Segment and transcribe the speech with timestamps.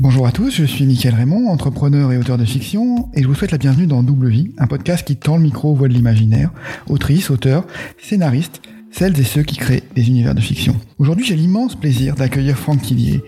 [0.00, 3.34] Bonjour à tous, je suis Mickaël Raymond, entrepreneur et auteur de fiction, et je vous
[3.34, 5.92] souhaite la bienvenue dans Double Vie, un podcast qui tend le micro aux voix de
[5.92, 6.52] l'imaginaire,
[6.88, 7.66] autrices, auteurs,
[8.00, 10.76] scénaristes, celles et ceux qui créent des univers de fiction.
[11.00, 13.24] Aujourd'hui, j'ai l'immense plaisir d'accueillir Franck Tillier.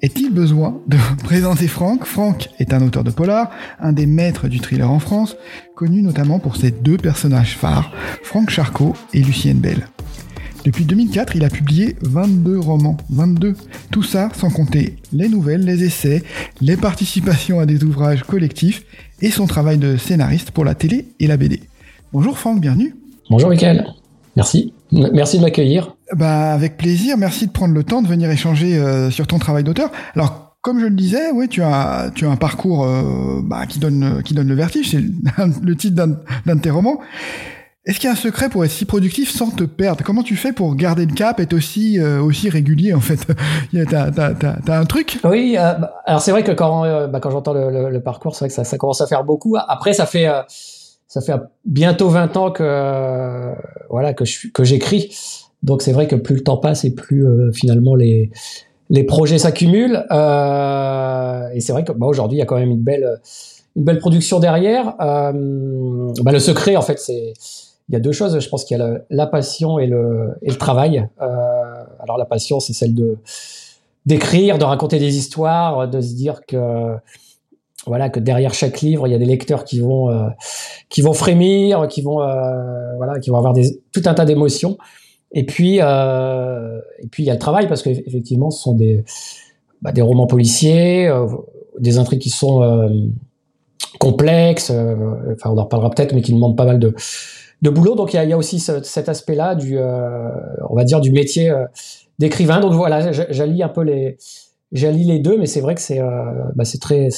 [0.00, 2.06] Est-il besoin de présenter Franck?
[2.06, 5.36] Franck est un auteur de polar, un des maîtres du thriller en France,
[5.76, 7.92] connu notamment pour ses deux personnages phares,
[8.22, 9.86] Franck Charcot et Lucienne Bell.
[10.64, 13.54] Depuis 2004, il a publié 22 romans, 22.
[13.90, 16.22] Tout ça sans compter les nouvelles, les essais,
[16.60, 18.84] les participations à des ouvrages collectifs
[19.22, 21.60] et son travail de scénariste pour la télé et la BD.
[22.12, 22.94] Bonjour Franck, bienvenue.
[23.30, 23.86] Bonjour Michael,
[24.36, 24.74] merci.
[24.92, 25.96] Merci de m'accueillir.
[26.14, 29.64] Bah avec plaisir, merci de prendre le temps de venir échanger euh, sur ton travail
[29.64, 29.90] d'auteur.
[30.14, 33.78] Alors comme je le disais, oui, tu as tu as un parcours euh, bah, qui
[33.78, 35.00] donne qui donne le vertige, c'est
[35.62, 37.00] le titre d'un de tes romans.
[37.86, 40.04] Est-ce qu'il y a un secret pour être si productif sans te perdre?
[40.04, 43.26] Comment tu fais pour garder le cap, être aussi euh, aussi régulier en fait?
[43.90, 45.18] T'as as, un truc?
[45.24, 48.34] Oui, euh, bah, alors c'est vrai que quand euh, bah, quand j'entends le, le, parcours,
[48.34, 49.56] c'est vrai que ça, ça, commence à faire beaucoup.
[49.56, 50.28] Après, ça fait
[51.06, 51.32] ça fait
[51.64, 53.54] bientôt 20 ans que
[53.88, 55.16] voilà que je que j'écris.
[55.62, 58.30] Donc c'est vrai que plus le temps passe et plus finalement les
[58.90, 60.04] les projets s'accumulent.
[60.10, 63.20] et c'est vrai que bah, aujourd'hui, il y a quand même une belle
[63.74, 64.96] une belle production derrière.
[64.98, 67.32] bah, le secret, en fait, c'est
[67.90, 68.38] il y a deux choses.
[68.38, 71.08] Je pense qu'il y a la, passion et le, travail.
[71.20, 71.26] Euh,
[71.98, 73.18] alors la passion, c'est celle de
[74.06, 76.94] d'écrire, de raconter des histoires, de se dire que
[77.86, 80.28] voilà que derrière chaque livre, il y a des lecteurs qui vont euh,
[80.88, 83.54] qui vont frémir, qui vont euh, voilà, qui vont avoir
[83.92, 84.78] tout un tas d'émotions.
[85.32, 89.04] Et puis et puis il y a le travail parce qu'effectivement, ce sont des
[89.82, 91.12] bah, des romans policiers,
[91.80, 92.62] des intrigues qui sont
[93.98, 94.70] complexes.
[94.70, 96.94] enfin, on en reparlera peut-être, mais qui demandent pas mal de
[97.62, 97.94] de boulot.
[97.94, 100.28] Donc il y a, aussi cet aspect-là du, euh,
[100.68, 101.64] on va dire, du métier euh,
[102.18, 102.60] d'écrivain.
[102.60, 104.18] Donc voilà, j'allie un peu les,
[104.72, 106.06] j'allie les deux, mais c'est vrai que c'est, euh,
[106.54, 107.08] bah, c'est très,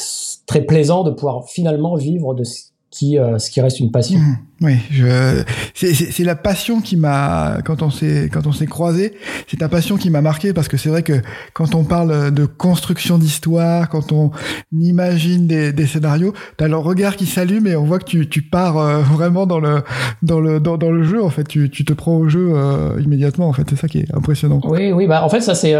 [0.47, 2.45] très plaisant de pouvoir finalement vivre de
[2.93, 4.19] qui, euh, ce qui reste une passion.
[4.19, 5.43] Mmh, oui, je,
[5.75, 9.15] c'est la passion qui m'a, quand on s'est, quand on s'est croisé,
[9.49, 11.15] c'est ta passion qui m'a marqué parce que c'est vrai que
[11.55, 14.31] quand on parle de construction d'histoire, quand on
[14.79, 18.43] imagine des, des scénarios, t'as le regard qui s'allume et on voit que tu, tu
[18.43, 19.83] pars euh, vraiment dans le,
[20.23, 21.45] dans le, dans, dans, le jeu en fait.
[21.45, 23.65] Tu, tu te prends au jeu euh, immédiatement en fait.
[23.71, 24.61] C'est ça qui est impressionnant.
[24.65, 25.73] Oui, oui, bah en fait ça c'est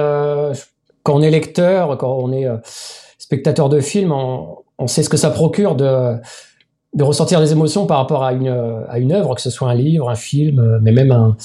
[1.03, 2.47] quand on est lecteur, quand on est
[3.19, 6.17] spectateur de film, on, on sait ce que ça procure de
[6.95, 8.49] de ressentir des émotions par rapport à une,
[8.89, 11.37] à une œuvre, que ce soit un livre, un film, euh, mais même un,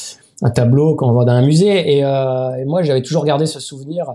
[0.42, 1.98] un tableau qu'on voit dans un musée.
[1.98, 4.06] Et, euh, et moi, j'avais toujours gardé ce souvenir.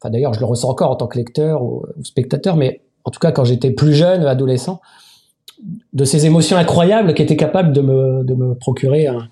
[0.00, 3.20] Enfin, d'ailleurs, je le ressens encore en tant que lecteur ou, spectateur, mais en tout
[3.20, 4.80] cas, quand j'étais plus jeune, adolescent,
[5.92, 9.28] de ces émotions incroyables qu'était capable de me, de me procurer un,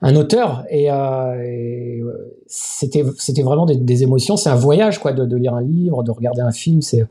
[0.00, 0.64] un auteur.
[0.68, 2.02] Et, euh, et
[2.46, 4.36] c'était, c'était vraiment des, des émotions.
[4.36, 6.82] C'est un voyage, quoi, de, de, lire un livre, de regarder un film.
[6.82, 7.06] C'est,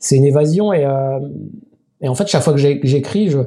[0.00, 0.72] c'est une évasion.
[0.72, 1.20] Et, euh,
[2.04, 3.38] et en fait, chaque fois que j'écris, je,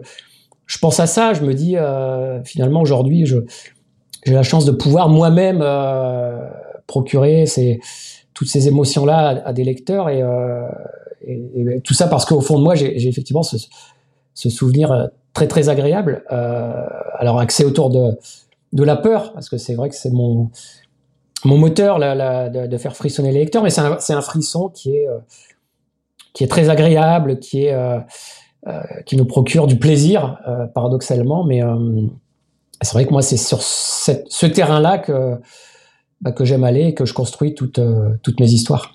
[0.65, 1.33] je pense à ça.
[1.33, 6.39] Je me dis, euh, finalement, aujourd'hui, j'ai la chance de pouvoir moi-même euh,
[6.87, 7.45] procurer
[8.33, 10.09] toutes ces émotions-là à, des lecteurs.
[10.09, 10.67] Et, euh,
[11.21, 13.57] et, tout ça parce qu'au fond de moi, j'ai effectivement ce,
[14.49, 16.23] souvenir très, très agréable.
[16.29, 18.17] Alors, axé autour de,
[18.73, 20.49] de la peur, parce que c'est vrai que c'est mon,
[21.45, 25.07] mon moteur de, faire frissonner les lecteurs, mais c'est un, un, frisson qui est,
[26.33, 27.75] qui est très agréable, qui est
[29.05, 31.43] qui nous procure du plaisir, euh, paradoxalement.
[31.43, 32.01] Mais euh,
[32.81, 35.35] c'est vrai que moi, c'est sur ce terrain-là que,
[36.21, 37.79] bah, que j'aime aller et que je construis toutes,
[38.39, 38.93] mes histoires.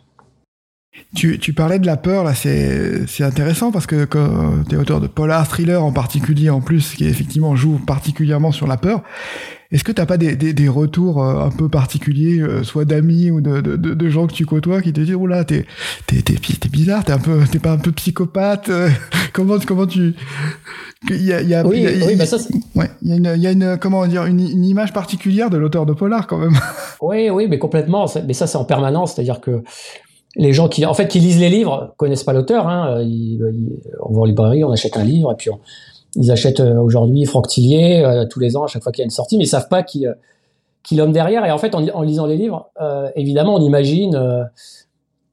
[1.15, 4.05] Tu, tu, parlais de la peur, là, c'est intéressant parce que
[4.69, 8.67] tu es auteur de polar, thriller en particulier, en plus, qui effectivement joue particulièrement sur
[8.67, 9.03] la peur,
[9.73, 13.31] est-ce que t'as pas des, des, des, retours euh, un peu particuliers, euh, soit d'amis
[13.31, 15.65] ou de, de, de, gens que tu côtoies, qui te disent oh là t'es
[16.07, 18.91] t'es t'es bizarre, t'es un peu t'es pas un peu psychopathe euh,
[19.33, 20.15] Comment comment tu
[21.11, 22.37] il y a, il y a, oui, il y a, oui, bah ça,
[22.77, 25.51] ouais, il y a une, il y a une, comment dire, une, une image particulière
[25.51, 26.55] de l'auteur de polar quand même.
[27.01, 28.07] Oui, oui, mais complètement.
[28.29, 29.65] Mais ça, c'est en permanence, c'est-à-dire que
[30.37, 32.69] les gens qui, en fait, qui lisent les livres connaissent pas l'auteur.
[32.69, 33.03] Hein.
[34.01, 35.59] on va en librairie, on achète un livre et puis on,
[36.17, 39.05] ils achètent euh, aujourd'hui Franck Tillier euh, tous les ans à chaque fois qu'il y
[39.05, 40.13] a une sortie, mais ils savent pas qui, euh,
[40.83, 41.45] qui l'homme derrière.
[41.45, 42.71] Et en fait, en, en lisant les livres,
[43.17, 44.49] évidemment, on imagine,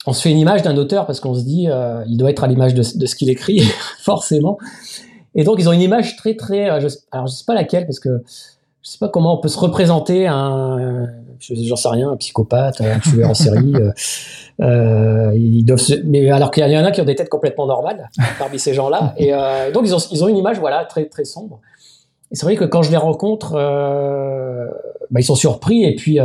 [0.06, 1.68] on se fait une image d'un auteur parce qu'on se dit,
[2.08, 3.60] il doit être à l'image de, de, ce qu'il écrit,
[4.00, 4.58] forcément.
[5.36, 6.70] Et donc, ils ont une image très, très.
[6.70, 8.24] Alors, je sais pas laquelle parce que
[8.84, 11.08] je sais pas comment on peut se représenter un,
[11.40, 13.74] j'en sais rien, un psychopathe, un tueur en série.
[13.76, 13.92] Euh,
[14.62, 15.32] euh,
[16.06, 19.14] mais alors qu'il y en a qui ont des têtes complètement normales parmi ces gens-là.
[19.18, 21.60] Et euh, donc ils ont, une image voilà très très sombre.
[22.32, 26.20] Et c'est vrai que quand je les rencontre, bah, ils sont surpris et puis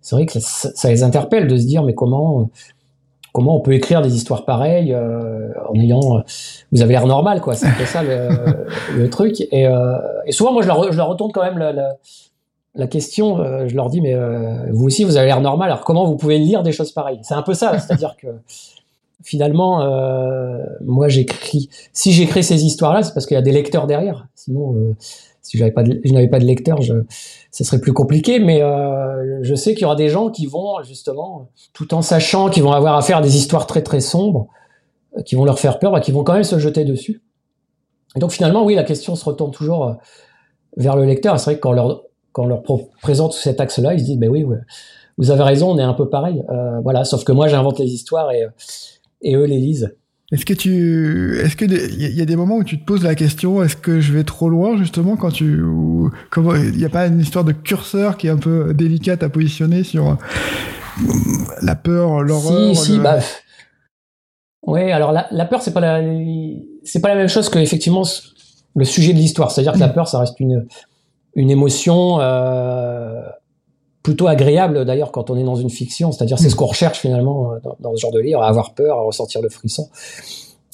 [0.00, 2.50] c'est vrai que ça, les interpelle de se dire mais comment
[3.32, 6.22] comment on peut écrire des histoires pareilles en ayant
[6.72, 9.66] vous avez l'air normal quoi c'est ça le, truc et,
[10.30, 11.96] souvent moi je leur, retourne quand même la
[12.86, 16.06] question, euh, je leur dis, mais euh, vous aussi, vous avez l'air normal, alors comment
[16.06, 17.20] vous pouvez lire des choses pareilles?
[17.22, 18.28] C'est un peu ça, c'est-à-dire que
[19.22, 23.86] finalement, euh, moi j'écris, si j'écris ces histoires-là, c'est parce qu'il y a des lecteurs
[23.86, 24.26] derrière.
[24.34, 24.94] Sinon,
[25.42, 26.94] si j'avais pas je n'avais pas de lecteurs, je,
[27.50, 28.62] ça serait plus compliqué, mais
[29.42, 32.72] je sais qu'il y aura des gens qui vont, justement, tout en sachant qu'ils vont
[32.72, 34.48] avoir à faire des histoires très très sombres,
[35.24, 37.22] qui vont leur faire peur, bah, qui vont quand même se jeter dessus.
[38.16, 39.94] Et donc finalement, oui, la question se retourne toujours
[40.76, 41.38] vers le lecteur.
[41.38, 42.02] C'est vrai que leur
[42.32, 42.62] quand on leur
[43.02, 44.44] présente cet axe-là, ils se disent, ben oui,
[45.18, 46.42] vous avez raison, on est un peu pareil.
[46.50, 48.46] Euh, voilà, sauf que moi, j'invente les histoires et,
[49.20, 49.94] et eux les lisent.
[50.32, 53.14] Est-ce que tu, est-ce que il y a des moments où tu te poses la
[53.14, 55.62] question, est-ce que je vais trop loin justement quand tu,
[56.30, 59.28] comment, il n'y a pas une histoire de curseur qui est un peu délicate à
[59.28, 60.14] positionner sur euh,
[61.60, 62.74] la peur, l'horreur.
[62.74, 63.18] Si, si, bah,
[64.66, 64.90] ouais.
[64.90, 66.00] Alors la, la peur, c'est pas la,
[66.82, 68.04] c'est pas la même chose que effectivement
[68.74, 69.50] le sujet de l'histoire.
[69.50, 70.66] C'est-à-dire que la peur, ça reste une,
[71.34, 73.22] une émotion euh,
[74.02, 77.52] plutôt agréable d'ailleurs quand on est dans une fiction, c'est-à-dire c'est ce qu'on recherche finalement
[77.52, 79.88] euh, dans, ce genre de livre, à avoir peur, à ressentir le frisson.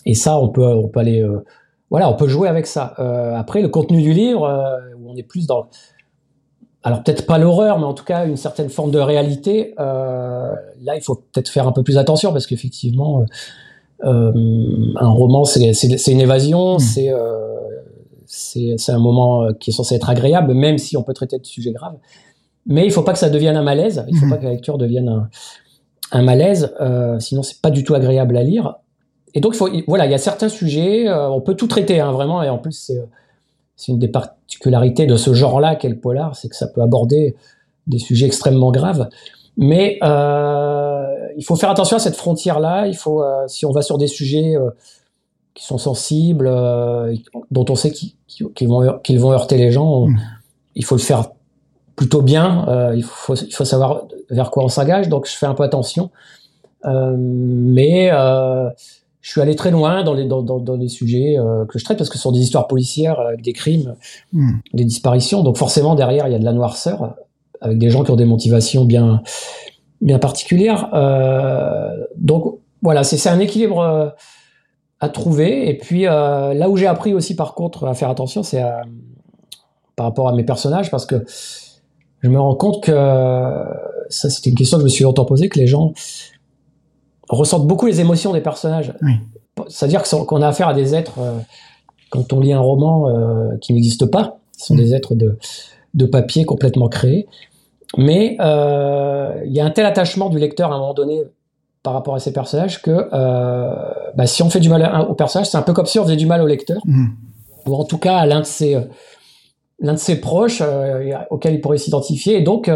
[0.07, 1.45] Et ça, on peut, on peut aller, euh,
[1.91, 2.95] voilà, on peut jouer avec ça.
[3.37, 5.69] après, le contenu du livre, où on est plus dans,
[6.83, 9.75] alors peut-être pas l'horreur, mais en tout cas une certaine forme de réalité.
[9.77, 13.25] là, il faut peut-être faire un peu plus attention parce qu'effectivement,
[14.03, 16.81] un roman, c'est une évasion, mmh.
[16.81, 17.13] c'est
[18.29, 21.47] c'est un moment euh, qui est censé être agréable, même si on peut traiter de
[21.47, 21.97] sujets graves.
[22.67, 24.05] Mais il faut pas que ça devienne un malaise.
[24.09, 24.31] Il faut mhm.
[24.31, 25.29] pas que la lecture devienne
[26.13, 28.77] un, malaise, euh, sinon c'est pas du tout agréable à lire.
[29.35, 32.01] Et donc, il faut, voilà, il y a certains sujets, euh, on peut tout traiter,
[32.01, 33.03] hein, vraiment, et en plus, c'est,
[33.77, 37.37] c'est une des particularités de ce genre-là qu'est le polar, c'est que ça peut aborder
[37.87, 39.09] des sujets extrêmement graves.
[39.57, 40.98] Mais euh,
[41.39, 42.87] il faut faire attention à cette frontière-là.
[42.87, 44.55] Il faut, euh, si on va sur des sujets
[45.59, 47.15] qui sont sensibles, euh,
[47.51, 50.17] dont on sait qu'ils vont, vont heurter les gens, hmm.
[50.77, 51.31] il faut le faire
[51.97, 52.65] plutôt bien.
[52.69, 55.09] Euh, il, faut, il faut savoir vers quoi on s'engage.
[55.09, 56.11] Donc je fais un peu attention.
[56.85, 58.09] Euh, mais
[59.21, 61.37] je suis allé très loin dans les, dans, dans, les sujets
[61.69, 63.97] que je traite parce que ce sont des histoires policières avec des crimes,
[64.33, 64.59] hmm.
[64.75, 65.43] des disparitions.
[65.43, 67.17] Donc forcément derrière il y a de la noirceur
[67.61, 69.23] avec des gens qui ont des motivations bien
[70.01, 70.91] bien particulières.
[72.17, 74.15] donc voilà, c'est un équilibre
[75.01, 75.69] à trouver.
[75.69, 78.63] Et puis euh, là où j'ai appris aussi par contre à faire attention, c'est
[79.97, 81.25] par rapport à mes personnages, parce que
[82.21, 82.93] je me rends compte que
[84.09, 85.93] ça c'était une question que je me suis longtemps posée, que les gens
[87.29, 88.95] ressentent beaucoup les émotions des personnages.
[89.69, 91.39] C'est-à-dire qu'on a affaire à des êtres, euh,
[92.11, 94.79] quand on lit un roman euh, qui n'existe pas, ce sont mm.
[94.79, 95.37] des êtres de,
[95.95, 97.27] de papier complètement créés.
[97.97, 101.25] Mais il y a un tel attachement du lecteur à un moment donné
[101.83, 103.75] par rapport à ces personnages que euh,
[104.15, 106.17] bah, si on fait du mal au personnage, c'est un peu comme si on faisait
[106.17, 107.07] du mal au lecteur, mmh.
[107.67, 108.83] ou en tout cas à l'un de ses, euh,
[109.79, 112.37] l'un de ses proches euh, auquel il pourrait s'identifier.
[112.37, 112.71] Et donc,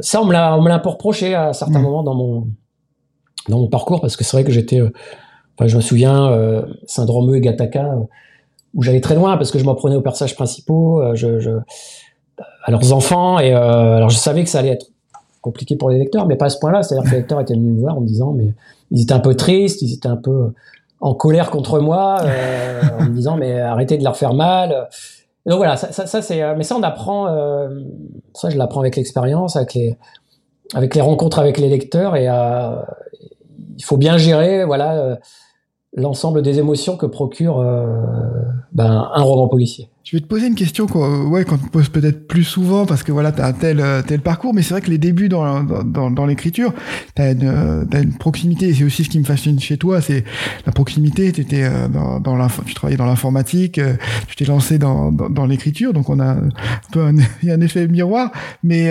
[0.00, 1.82] ça, on me l'a, on me l'a un peu reproché à certains mmh.
[1.82, 2.48] moments dans mon,
[3.48, 4.80] dans mon parcours, parce que c'est vrai que j'étais,
[5.64, 7.94] je me souviens, syndrome et Gataka,
[8.74, 11.50] où j'allais très loin parce que je m'en prenais aux personnages principaux, je, je,
[12.68, 14.90] à leurs enfants, et alors je savais que ça allait être
[15.40, 16.82] compliqué pour les lecteurs, mais pas à ce point-là.
[16.82, 18.52] C'est-à-dire que les lecteurs étaient venus me voir en me disant, mais
[18.90, 20.52] ils étaient un peu tristes, ils étaient un peu
[21.00, 24.88] en colère contre moi, euh, en me disant, mais arrêtez de leur faire mal.
[25.46, 27.68] donc voilà, ça, c'est, mais ça on apprend, euh,
[28.34, 29.96] ça je l'apprends avec l'expérience, avec les,
[30.74, 32.82] avec les rencontres avec les lecteurs et euh,
[33.78, 35.18] il faut bien gérer, voilà
[35.98, 37.64] l'ensemble des émotions que procure
[38.72, 39.88] ben, un roman policier.
[40.10, 43.02] Je vais te poser une question qu'on ouais, qu'on te pose peut-être plus souvent parce
[43.02, 45.28] que voilà, tu as un tel, euh, tel parcours, mais c'est vrai que les débuts
[45.28, 46.72] dans, dans, dans l'écriture,
[47.14, 50.00] tu as, euh, as, une proximité, et c'est aussi ce qui me fascine chez toi,
[50.00, 50.24] c'est
[50.64, 53.82] la proximité, étais euh, dans, dans tu travaillais dans l'informatique,
[54.28, 56.48] tu t'es lancé dans, dans, dans l'écriture, donc on a un
[56.90, 58.90] peu un, un effet miroir, mais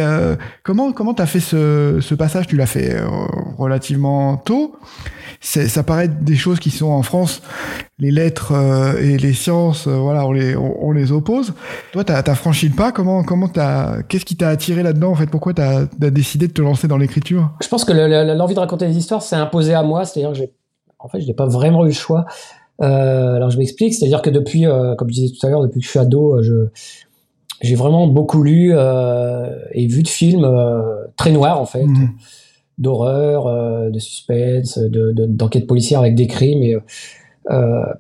[0.61, 2.45] comment comment tu as fait ce, ce passage?
[2.45, 2.95] Tu l'as fait
[3.57, 4.75] relativement tôt
[5.39, 7.41] ça paraît des choses qui sont en France,
[7.99, 8.53] les lettres
[8.99, 11.53] et les sciences, voilà, on les, on les oppose.
[11.93, 12.91] Toi, tu as, franchi le pas.
[12.91, 15.27] Comment, comment t'as, qu'est-ce qui t'a attiré là-dedans en fait?
[15.27, 17.51] Pourquoi tu as, décidé de te lancer dans l'écriture?
[17.61, 20.05] Je pense que l'envie de raconter des histoires s'est imposée à moi.
[20.05, 20.51] C'est-à-dire que j'ai,
[20.99, 22.25] en fait, je n'ai pas vraiment eu le choix.
[22.81, 23.93] Euh, alors je m'explique.
[23.93, 26.41] C'est-à-dire que depuis, euh, comme je disais tout à l'heure, depuis que je suis ado,
[26.41, 26.67] je
[27.61, 30.47] j'ai vraiment beaucoup lu euh, et vu de films
[31.15, 32.09] très noirs en fait, mmh.
[32.77, 36.77] D'horreur, de suspense, de, d'enquête policière avec des crimes et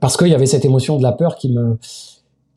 [0.01, 1.77] parce qu'il y avait cette émotion de la peur qui me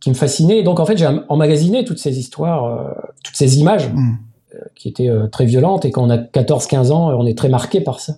[0.00, 0.58] qui me fascinait.
[0.58, 4.16] Et donc, en fait, j'ai emmagasiné toutes ces histoires, euh, toutes ces images mm.
[4.54, 5.84] euh, qui étaient euh, très violentes.
[5.84, 8.14] Et quand on a 14-15 ans, on est très marqué par ça.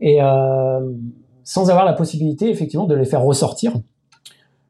[0.00, 0.20] et
[1.44, 3.72] sans avoir la possibilité effectivement de les faire ressortir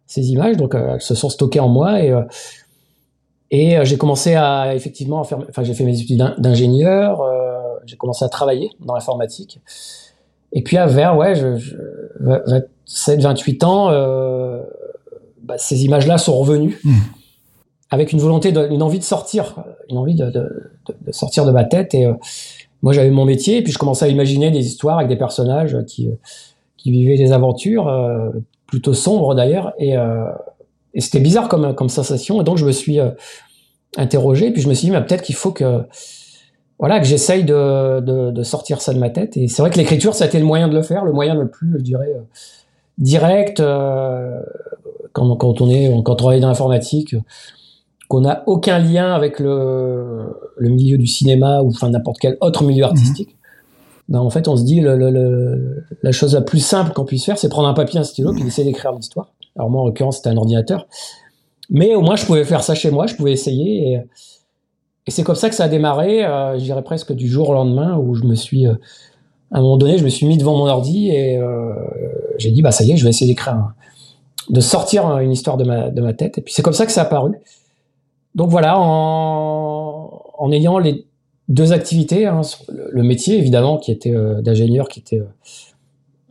[0.07, 0.57] ces images.
[0.57, 2.15] Donc elles se sont stockées en moi et
[3.51, 7.23] et j'ai commencé à effectivement faire, enfin j'ai fait mes études d'ingénieur,
[7.89, 9.61] j'ai commencé à travailler dans l'informatique.
[10.53, 11.77] Et puis à vers ouais, je, je
[12.21, 14.63] 27, 28 ans, euh,
[15.43, 16.95] bah, ces images-là sont revenues mmh.
[17.91, 20.71] avec une volonté, de, une envie de sortir, une envie de, de,
[21.07, 21.95] de sortir de ma tête.
[21.95, 22.15] Et euh,
[22.83, 25.77] moi, j'avais mon métier, et puis je commençais à imaginer des histoires avec des personnages
[25.87, 26.11] qui,
[26.77, 28.31] qui vivaient des aventures euh,
[28.67, 29.73] plutôt sombres d'ailleurs.
[29.79, 30.25] Et, euh,
[30.95, 32.41] et c'était bizarre comme, comme sensation.
[32.41, 32.99] Et donc je me suis
[33.97, 35.85] interrogé, puis je me suis dit, mais peut-être qu'il faut que
[36.79, 39.37] voilà, que j'essaye de, de, de, sortir ça de ma tête.
[39.37, 41.35] Et c'est vrai que l'écriture, ça a été le moyen de le faire, le moyen
[41.35, 42.23] le plus, je dirais, euh,
[42.99, 43.61] direct.
[43.61, 44.41] Euh,
[45.13, 47.17] quand, quand, on est, quand on travaille dans l'informatique,
[48.09, 52.65] qu'on n'a aucun lien avec le, le, milieu du cinéma ou enfin n'importe quel autre
[52.65, 52.91] milieu mhm.
[52.91, 53.37] artistique.
[54.09, 57.25] Ben, en fait, on se dit le, le, la chose la plus simple qu'on puisse
[57.25, 59.33] faire, c'est prendre un papier, un stylo, puis essayer d'écrire l'histoire.
[59.57, 60.87] Alors moi, en l'occurrence, c'était un ordinateur,
[61.69, 63.93] mais au moins, je pouvais faire ça chez moi, je pouvais essayer.
[63.93, 64.01] Et,
[65.09, 67.55] et c'est comme ça que ça a démarré, euh, je dirais presque du jour au
[67.55, 68.75] lendemain, où je me suis, euh,
[69.51, 71.73] à un moment donné, je me suis mis devant mon ordi et euh,
[72.37, 73.73] j'ai dit, bah ça y est, je vais essayer d'écrire,
[74.51, 76.37] de sortir une histoire de ma, de ma tête.
[76.37, 77.33] Et puis c'est comme ça que ça a apparu.
[78.35, 81.07] Donc voilà, en, en ayant les
[81.49, 85.23] deux activités, hein, le, métier évidemment qui était d'ingénieur, qui était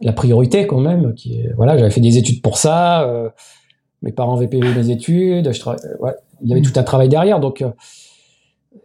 [0.03, 1.15] la priorité quand même.
[1.15, 3.12] Qui, voilà, j'avais fait des études pour ça.
[4.03, 5.51] Mes parents avaient payé mes études.
[5.51, 5.65] Je
[6.00, 7.63] ouais, il y avait tout un travail derrière, donc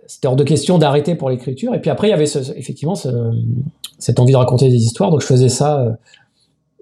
[0.07, 1.75] c'était hors de question d'arrêter pour l'écriture.
[1.75, 5.11] Et puis après, il y avait effectivement cette envie de raconter des histoires.
[5.11, 5.93] Donc je faisais ça euh,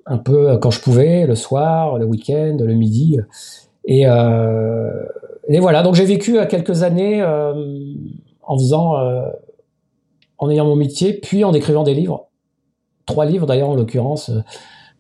[0.07, 3.19] un peu quand je pouvais, le soir, le week-end, le midi.
[3.85, 4.91] Et, euh,
[5.49, 8.95] et voilà, donc j'ai vécu euh, quelques années en faisant,
[10.39, 12.27] en ayant mon métier, puis en écrivant des livres.
[13.07, 14.31] Trois livres d'ailleurs en l'occurrence,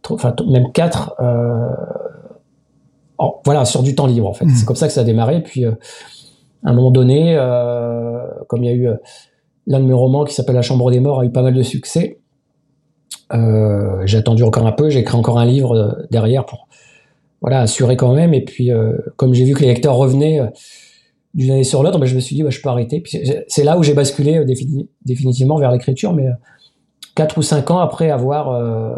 [0.08, 1.14] enfin même quatre.
[3.44, 4.44] voilà, sur du temps libre en fait.
[4.44, 4.54] Mmh.
[4.56, 5.42] C'est comme ça que ça a démarré.
[5.42, 5.64] Puis
[6.64, 8.96] à un moment donné, euh, comme il y a eu euh,
[9.66, 11.62] l'un de mes romans qui s'appelle La Chambre des Morts, a eu pas mal de
[11.62, 12.18] succès.
[13.32, 16.66] Euh, j'ai attendu encore un peu, j'ai écrit encore un livre euh, derrière pour
[17.40, 18.34] voilà assurer quand même.
[18.34, 20.40] Et puis, euh, comme j'ai vu que les lecteurs revenaient
[21.34, 23.02] d'une année sur l'autre, ben, je me suis dit bah, je peux arrêter.
[23.48, 24.44] C'est là où j'ai basculé
[25.04, 26.26] définitivement vers l'écriture, mais
[27.14, 28.96] quatre ou cinq ans après avoir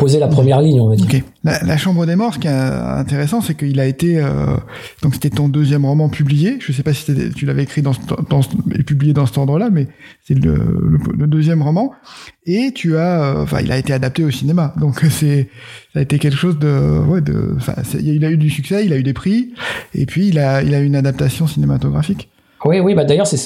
[0.00, 1.22] poser la première ligne, on va dire.
[1.44, 4.56] La, Chambre des Morts, ce qui est intéressant, c'est qu'il a été euh,
[5.02, 6.56] donc c'était ton deuxième roman publié.
[6.60, 7.92] Je sais pas si tu l'avais écrit dans,
[8.28, 8.40] dans,
[8.74, 9.88] et publié dans cet ordre-là, mais
[10.26, 11.92] c'est le, le, deuxième roman.
[12.46, 14.74] Et tu as, euh, enfin, il a été adapté au cinéma.
[14.80, 15.48] Donc c'est
[15.92, 18.92] ça a été quelque chose de, ouais, de, enfin, il a eu du succès, il
[18.92, 19.52] a eu des prix,
[19.94, 22.30] et puis il a il a eu une adaptation cinématographique.
[22.64, 23.38] Oui, oui, bah d'ailleurs c'est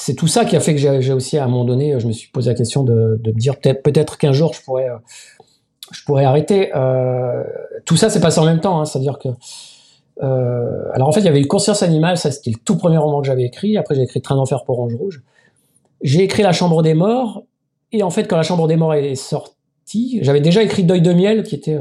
[0.00, 2.12] c'est tout ça qui a fait que j'ai aussi à un moment donné, je me
[2.12, 4.96] suis posé la question de, de me dire peut-être peut-être qu'un jour je pourrais euh,
[5.92, 6.70] je pourrais arrêter.
[6.74, 7.42] Euh,
[7.84, 9.28] tout ça s'est passé en même temps, hein, c'est-à-dire que.
[10.22, 12.98] Euh, alors en fait, il y avait eu Conscience animale, ça c'était le tout premier
[12.98, 13.76] roman que j'avais écrit.
[13.76, 15.22] Après, j'ai écrit Train d'enfer pour Orange Rouge.
[16.02, 17.44] J'ai écrit La Chambre des Morts,
[17.92, 21.12] et en fait, quand La Chambre des Morts est sortie, j'avais déjà écrit Deuil de
[21.12, 21.78] miel, qui était.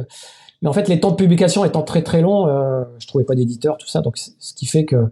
[0.62, 3.36] Mais en fait, les temps de publication étant très très longs, euh, je trouvais pas
[3.36, 4.02] d'éditeur, tout ça.
[4.02, 5.10] Donc, ce qui fait que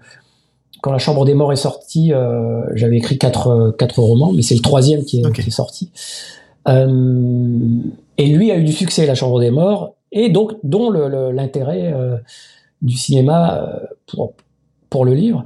[0.81, 4.55] quand La Chambre des Morts est sortie, euh, j'avais écrit quatre, quatre romans, mais c'est
[4.55, 5.91] le troisième qui est, qui est sorti.
[6.67, 6.89] Euh,
[8.17, 12.17] et lui a eu du succès, La Chambre des Morts, et donc dont l'intérêt euh,
[12.81, 14.33] du cinéma euh, pour,
[14.89, 15.43] pour le livre.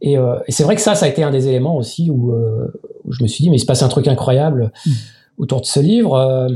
[0.00, 3.12] Et, et c'est vrai que ça, ça a été un des éléments aussi où, où,
[3.12, 4.90] je me suis dit, mais il se passe un truc incroyable mmh.
[5.38, 6.48] autour de ce livre.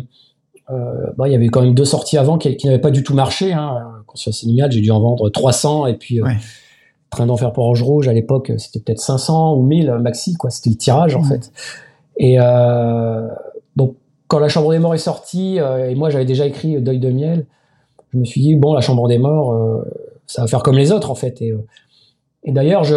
[0.70, 3.02] Euh, bah, il y avait quand même deux sorties avant qui, qui n'avaient pas du
[3.02, 3.52] tout marché.
[3.52, 3.78] Hein.
[4.06, 6.36] Conscience animale, j'ai dû en vendre 300 et puis ouais.
[7.10, 10.48] Train d'enfer pour Orange Rouge à l'époque, c'était peut-être 500 ou 1000 maxi quoi.
[10.48, 11.28] C'était le tirage en mmh.
[11.28, 11.52] fait.
[12.16, 13.28] Et euh,
[14.32, 17.10] quand La Chambre des Morts est sortie, euh, et moi j'avais déjà écrit Deuil de
[17.10, 17.44] miel,
[18.14, 19.84] je me suis dit, bon, La Chambre des Morts, euh,
[20.26, 21.42] ça va faire comme les autres en fait.
[21.42, 21.58] Et, euh,
[22.46, 22.94] d'ailleurs, je,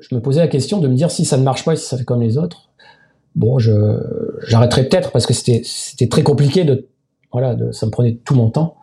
[0.00, 1.98] je me posais la question de me dire si ça ne marche pas, si ça
[1.98, 2.70] fait comme les autres,
[3.34, 3.72] bon, je,
[4.46, 6.86] j'arrêterais peut-être parce que c'était, c'était très compliqué de,
[7.32, 8.76] voilà, de, ça me prenait tout mon temps.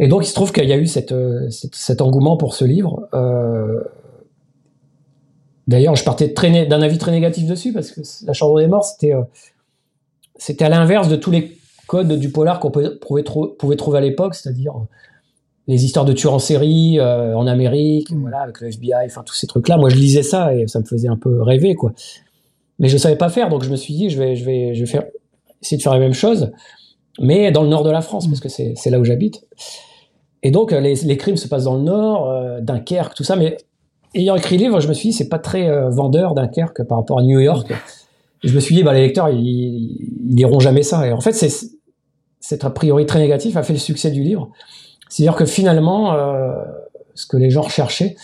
[0.00, 1.14] Et donc il se trouve qu'il y a eu cette,
[1.50, 3.06] cet engouement pour ce livre.
[3.14, 3.80] Euh,
[5.66, 6.28] D'ailleurs, je partais
[6.66, 9.14] d'un avis très négatif dessus parce que La Chambre des Morts, c'était
[10.36, 14.34] c'était à l'inverse de tous les codes du polar qu'on pouvait, pouvait, trouver à l'époque,
[14.34, 14.86] c'est-à-dire euh,
[15.66, 18.20] les histoires de tueurs en série euh, en Amérique, mm.
[18.20, 19.76] voilà, avec le FBI, enfin tous ces trucs-là.
[19.76, 21.92] Moi, je lisais ça et ça me faisait un peu rêver, quoi.
[22.78, 24.80] Mais je savais pas faire, donc je me suis dit, je vais, je vais, je
[24.80, 25.04] vais faire,
[25.62, 26.50] essayer de faire la même chose,
[27.20, 28.30] mais dans le nord de la France, mm.
[28.30, 29.46] parce que c'est là où j'habite.
[30.42, 33.34] Et donc, les, les, crimes se passent dans le nord, euh, Dunkerque, tout ça.
[33.34, 33.56] Mais
[34.14, 36.98] ayant écrit le livre, je me suis dit, c'est pas très euh, vendeur Dunkerque par
[36.98, 37.72] rapport à New York.
[38.44, 41.06] Je me suis dit, bah, les lecteurs, ils, liront jamais ça.
[41.06, 44.50] Et en fait, c'est, a priori très négatif a fait le succès du livre.
[45.08, 46.52] C'est-à-dire que finalement, euh,
[47.14, 48.16] ce que les gens recherchaient,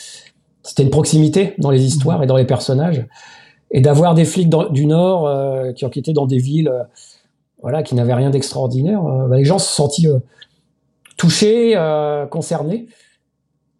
[0.62, 3.06] c'était une proximité dans les histoires et dans les personnages.
[3.70, 6.82] Et d'avoir des flics du Nord euh, qui enquêtaient dans des villes euh,
[7.62, 10.00] voilà, qui n'avaient rien d'extraordinaire, bah, les gens se sentent
[11.16, 11.74] touchés,
[12.30, 12.86] concernés.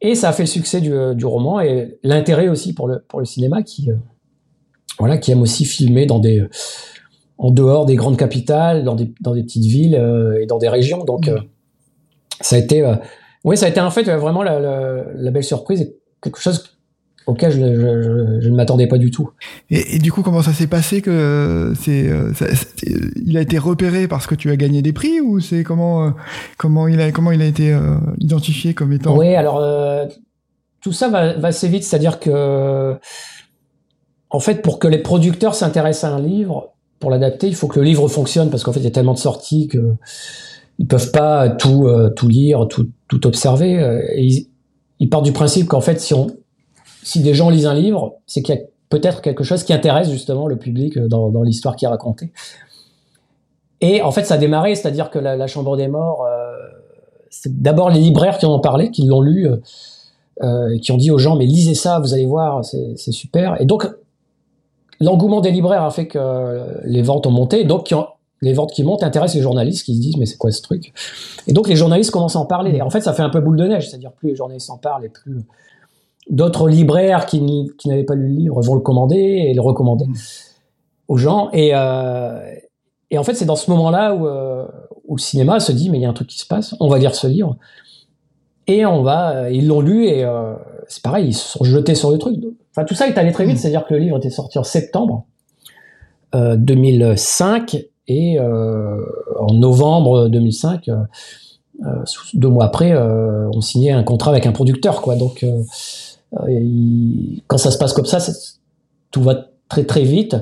[0.03, 3.21] Et ça a fait le succès du, du roman et l'intérêt aussi pour le, pour
[3.21, 3.91] le cinéma qui,
[5.01, 6.47] voilà, qui aime aussi filmer dans des,
[7.39, 10.01] en dehors des grandes capitales, dans des, dans des petites villes
[10.41, 11.05] et dans des régions.
[11.05, 11.43] Donc, mmh.
[12.41, 12.85] ça a été,
[13.45, 16.77] oui, ça a été en fait vraiment la, la, la belle surprise et quelque chose
[17.27, 19.31] auquel je, je, je, ne m'attendais pas du tout.
[19.71, 22.33] Et, et, du coup, comment ça s'est passé que c'est, euh,
[23.25, 26.11] il a été repéré parce que tu as gagné des prix ou c'est comment euh,
[26.57, 29.63] comment il a comment il a été euh, identifié comme étant Oui, alors
[30.81, 32.97] tout ça va, va assez vite, c'est-à-dire que
[34.31, 37.79] en fait, pour que les producteurs s'intéressent à un livre, pour l'adapter, il faut que
[37.79, 39.95] le livre fonctionne parce qu'en fait, il y a tellement de sorties que
[40.79, 43.73] ils peuvent pas tout tout lire, tout tout observer.
[44.15, 44.47] Et ils,
[44.99, 46.29] ils partent du principe qu'en fait, si on
[47.03, 50.11] si des gens lisent un livre, c'est qu'il y a peut-être quelque chose qui intéresse
[50.11, 52.33] justement le public euh, dans, dans l'histoire qui est racontée.
[53.81, 56.53] Et en fait, ça a démarré, c'est-à-dire que la, la, Chambre des Morts, euh,
[57.31, 59.57] c'est d'abord les libraires qui en ont parlé, qui l'ont lu, euh,
[60.43, 63.61] euh, qui ont dit aux gens mais lisez ça, vous allez voir, c'est super.
[63.61, 63.89] Et donc
[65.01, 67.95] l'engouement des libraires a fait que les ventes ont monté, donc
[68.43, 70.93] les ventes qui montent intéressent les journalistes qui se disent mais c'est quoi ce truc?
[71.47, 72.81] Et donc les journalistes commencent à en parler.
[72.83, 75.05] En fait, ça fait un peu boule de neige, c'est-à-dire plus les journalistes en parlent
[75.05, 75.45] et plus
[76.29, 77.41] d'autres libraires qui,
[77.87, 80.07] n'avaient pas lu le livre vont le commander et le recommander
[81.09, 81.51] aux gens.
[81.53, 82.41] Et, euh,
[83.17, 84.67] en fait, c'est dans ce moment-là où, euh,
[85.09, 86.89] où, le cinéma se dit, mais il y a un truc qui se passe, on
[86.89, 87.57] va lire ce livre.
[88.67, 90.55] Et on va, euh, ils l'ont lu et euh,
[90.91, 92.37] c'est pareil, ils se sont jetés sur le truc.
[92.71, 95.25] Enfin, tout ça est allé très vite, c'est-à-dire que le livre était sorti en septembre
[96.35, 100.91] 2005 et en novembre 2005,
[102.35, 105.17] deux mois après, on signait un contrat avec un producteur, quoi.
[105.17, 105.45] Donc
[106.39, 108.19] euh, quand ça se passe comme ça,
[109.11, 110.37] tout va très très vite.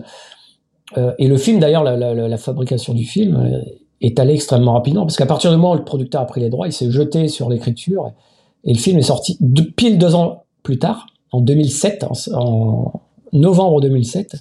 [0.97, 3.61] Euh, et le film, d'ailleurs, la, la, la, fabrication du film euh,
[4.01, 6.49] est allée extrêmement rapidement, parce qu'à partir du moment où le producteur a pris les
[6.49, 8.13] droits, il s'est jeté sur l'écriture,
[8.65, 12.93] et le film est sorti de, pile deux ans plus tard, en 2007, en,
[13.33, 14.37] novembre 2007.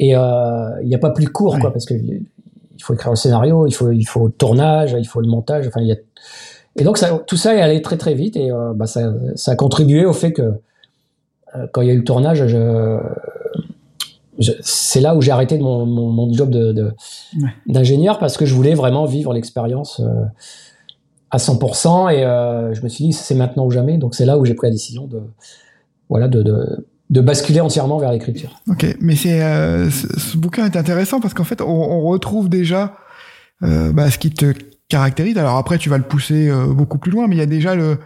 [0.00, 3.16] Et euh, il n'y a pas plus court, quoi, parce que il faut écrire le
[3.16, 5.96] scénario, il faut, il faut le tournage, il faut le montage, enfin, il y a
[6.78, 9.52] et donc ça, tout ça est allé très très vite et euh, bah, ça, ça,
[9.52, 12.98] a contribué au fait que euh, quand il y a eu le tournage, je,
[14.38, 16.92] je, c'est là où j'ai arrêté mon, mon, mon job de, de
[17.66, 20.24] d'ingénieur parce que je voulais vraiment vivre l'expérience euh,
[21.30, 23.98] à 100% et euh, je me suis dit c'est maintenant ou jamais.
[23.98, 25.20] Donc c'est là où j'ai pris la décision de
[26.08, 26.42] voilà de,
[27.10, 28.60] de basculer entièrement vers l'écriture.
[28.68, 29.40] Ok, mais c'est
[29.90, 32.94] ce, ce, bouquin est intéressant parce qu'en fait on, retrouve déjà
[33.60, 34.54] bah, ce qui te
[34.88, 35.36] caractérise.
[35.38, 37.74] Alors après, tu vas le pousser euh, beaucoup plus loin, mais il y a déjà
[37.74, 37.98] le,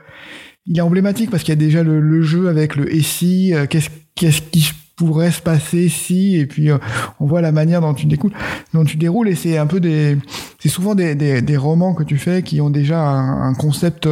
[0.66, 3.66] il est emblématique parce qu'il y a déjà le, jeu avec le et si, euh,
[3.66, 6.78] qu'est-ce, qu'est-ce qui pourrait se passer si, et puis euh,
[7.20, 8.32] on voit la manière dont tu découles,
[8.74, 10.18] dont tu déroules, et c'est un peu des,
[10.58, 14.08] c'est souvent des, des, romans que tu fais qui ont déjà un, concept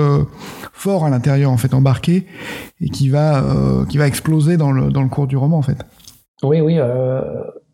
[0.73, 2.27] fort à l'intérieur en fait embarqué
[2.81, 3.45] et qui va,
[3.88, 5.79] qui va exploser dans le, dans le cours du roman en fait.
[6.43, 6.79] Oui, oui.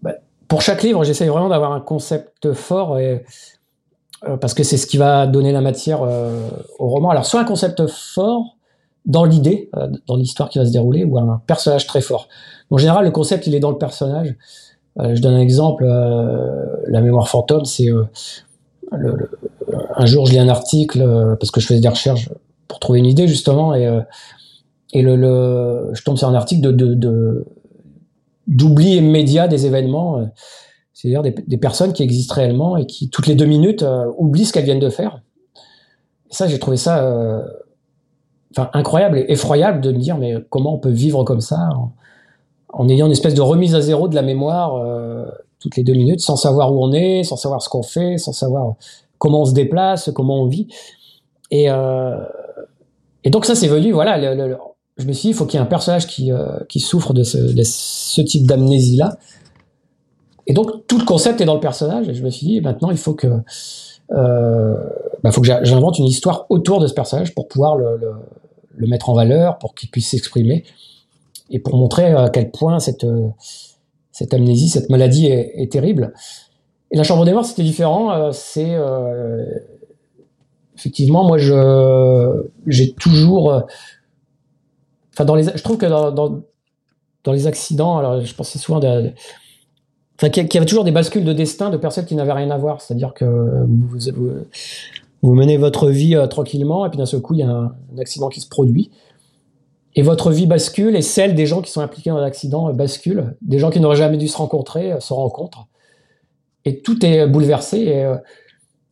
[0.03, 0.13] Bah,
[0.49, 3.25] pour chaque livre, j'essaye vraiment d'avoir un concept fort et
[4.25, 7.11] euh, parce que c'est ce qui va donner la matière euh, au roman.
[7.11, 8.56] Alors, soit un concept fort
[9.07, 12.29] dans l'idée, euh, dans l'histoire qui va se dérouler, ou un personnage très fort.
[12.71, 14.37] En général, le concept, il est dans le personnage.
[14.99, 15.85] je donne un exemple.
[15.85, 17.89] la mémoire fantôme, c'est
[18.93, 22.29] un jour, je lis un article parce que je faisais des recherches
[22.67, 23.89] pour trouver une idée justement, et,
[24.93, 27.47] et le, je tombe sur un article de, de,
[28.49, 30.27] d'oubli immédiat des événements
[30.97, 34.47] c'est-à-dire des, des, personnes qui existent réellement et qui, toutes les deux minutes, euh, oublient
[34.47, 35.21] ce qu'elles viennent de faire.
[36.31, 37.43] Et ça, j'ai trouvé ça euh,
[38.57, 41.69] enfin, incroyable et effroyable de me dire, mais comment on peut vivre comme ça
[42.73, 45.27] en, ayant une espèce de remise à zéro de la mémoire euh,
[45.59, 48.33] toutes les deux minutes, sans savoir où on est, sans savoir ce qu'on fait, sans
[48.33, 48.75] savoir
[49.19, 50.69] comment on se déplace, comment on vit.
[51.51, 52.17] Et, euh,
[53.25, 54.21] et donc ça, c'est venu, voilà,
[54.97, 57.13] je me suis dit, il faut qu'il y ait un personnage qui, euh, qui souffre
[57.13, 59.17] de ce, type d'amnésie-là
[60.47, 62.09] et donc tout le concept est dans le personnage.
[62.09, 63.27] Et je me suis dit maintenant il faut que
[64.09, 67.99] bah, faut que j'invente une histoire autour de ce personnage pour pouvoir le,
[68.77, 70.65] le, mettre en valeur, pour qu'il puisse s'exprimer
[71.51, 73.07] et pour montrer à quel point cette
[74.17, 76.15] cette amnésie, cette maladie est, terrible.
[76.91, 78.13] Et la chambre des morts c'était différent.
[78.13, 79.45] Euh, c'est euh,
[80.75, 83.61] effectivement moi je j'ai toujours euh,
[85.13, 86.41] enfin dans les je trouve que dans, dans,
[87.25, 89.13] dans les accidents alors je pensais souvent de,
[90.19, 92.57] enfin, qu'il y avait toujours des bascules de destin de personnes qui n'avaient rien à
[92.57, 92.81] voir.
[92.81, 94.31] C'est-à-dire que vous, vous,
[95.23, 98.29] menez votre vie euh, tranquillement et puis d'un seul coup, il y a un, accident
[98.29, 98.91] qui se produit.
[99.95, 103.37] Et votre vie bascule et celle des gens qui sont impliqués dans l'accident bascule.
[103.41, 105.69] Des gens qui n'auraient jamais dû se rencontrer se rencontrent.
[106.67, 107.79] Et tout est bouleversé.
[107.79, 108.07] Et,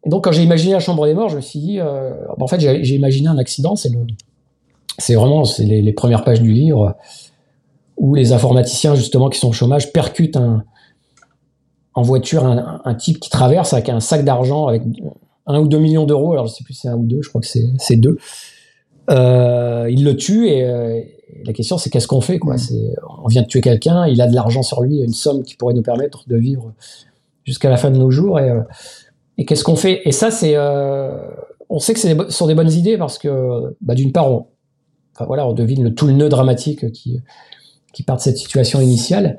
[0.06, 2.94] donc, quand j'ai imaginé la chambre des morts, je me suis dit, en fait, j'ai
[2.94, 3.74] imaginé un accident.
[3.76, 6.96] C'est vraiment les, premières pages du livre
[7.98, 10.64] où les informaticiens justement qui sont au chômage percutent un,
[11.94, 14.82] en voiture un, type qui traverse avec un sac d'argent avec
[15.46, 16.33] un ou deux millions d'euros.
[16.33, 18.18] Alors je sais plus si c'est un ou deux, je crois que c'est deux.
[19.11, 21.00] Euh, il le tue et euh,
[21.44, 22.57] la question c'est qu'est-ce qu'on fait quoi?
[22.57, 25.57] C'est on vient de tuer quelqu'un, il a de l'argent sur lui, une somme qui
[25.57, 26.72] pourrait nous permettre de vivre
[27.44, 28.62] jusqu'à la fin de nos jours et, euh,
[29.37, 30.00] et qu'est-ce qu'on fait?
[30.04, 34.12] Et ça c'est on sait que c'est sont des bonnes idées parce que bah, d'une
[34.12, 34.46] part on,
[35.14, 37.20] enfin voilà, on devine le, tout le nœud dramatique qui,
[37.92, 39.38] qui part de cette situation initiale.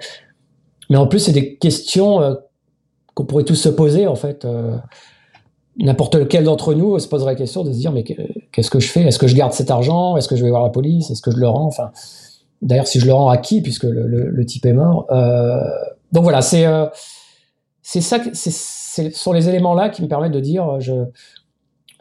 [0.89, 2.35] Mais en plus, c'est des questions euh,
[3.13, 4.45] qu'on pourrait tous se poser, en fait.
[5.81, 8.79] Euh, n'importe lequel d'entre nous se poserait la question de se dire, mais qu'est-ce que
[8.79, 9.01] je fais?
[9.01, 10.17] Est-ce que je garde cet argent?
[10.17, 11.11] Est-ce que je vais voir la police?
[11.11, 11.65] Est-ce que je le rends?
[11.65, 11.91] Enfin,
[12.61, 15.07] d'ailleurs, si je le rends à qui, puisque le, type est mort.
[15.11, 15.59] Euh,
[16.11, 16.65] donc voilà, c'est
[17.81, 21.05] c'est ça, ce sont les éléments-là qui me permettent de dire, je,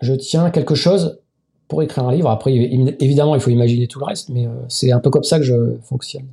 [0.00, 1.20] je tiens quelque chose
[1.68, 2.30] pour écrire un livre.
[2.30, 5.38] Après, évidemment, il faut imaginer tout le reste, mais euh, c'est un peu comme ça
[5.38, 6.26] que je fonctionne.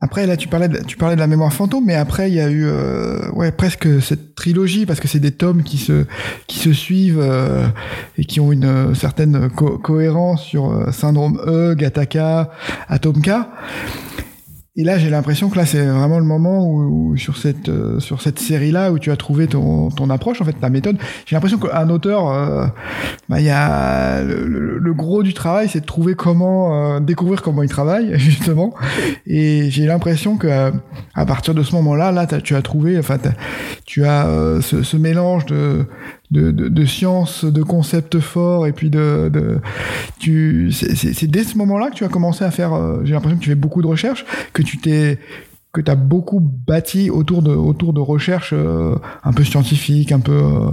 [0.00, 2.40] Après, là, tu parlais, de, tu parlais de la mémoire fantôme, mais après, il y
[2.40, 6.04] a eu, euh, ouais, presque cette trilogie, parce que c'est des tomes qui se,
[6.46, 7.66] qui se suivent euh,
[8.16, 12.50] et qui ont une certaine cohérence sur Syndrome E, Gattaca,
[12.88, 13.50] Atomka.
[14.78, 18.22] Et là, j'ai l'impression que là, c'est vraiment le moment où, sur cette euh, sur
[18.22, 20.98] cette série-là où tu as trouvé ton, ton approche, en fait, ta méthode.
[21.26, 22.64] J'ai l'impression qu'un auteur, euh,
[23.28, 27.64] bah, il y a le, gros du travail, c'est de trouver comment euh, découvrir comment
[27.64, 28.72] il travaille justement.
[29.26, 30.70] Et j'ai l'impression que
[31.12, 33.18] à partir de ce moment-là, là, tu as trouvé, enfin,
[33.84, 35.86] tu as ce, ce mélange de
[36.30, 39.58] de, de, de science, de concepts forts, et puis de, de
[40.18, 42.74] tu, c'est dès ce moment-là que tu as commencé à faire.
[42.74, 45.18] Euh, j'ai l'impression que tu fais beaucoup de recherches, que tu t'es
[45.72, 50.20] que tu as beaucoup bâti autour de autour de recherches euh, un peu scientifiques, un
[50.20, 50.70] peu euh,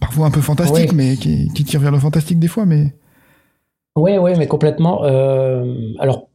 [0.00, 2.94] parfois un peu fantastiques, mais qui, qui tirent vers le fantastique des fois, mais.
[3.94, 5.04] Oui, oui, mais complètement.
[6.00, 6.28] alors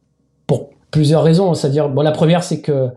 [0.46, 2.88] pour plusieurs raisons, c'est-à-dire bon, la première c'est que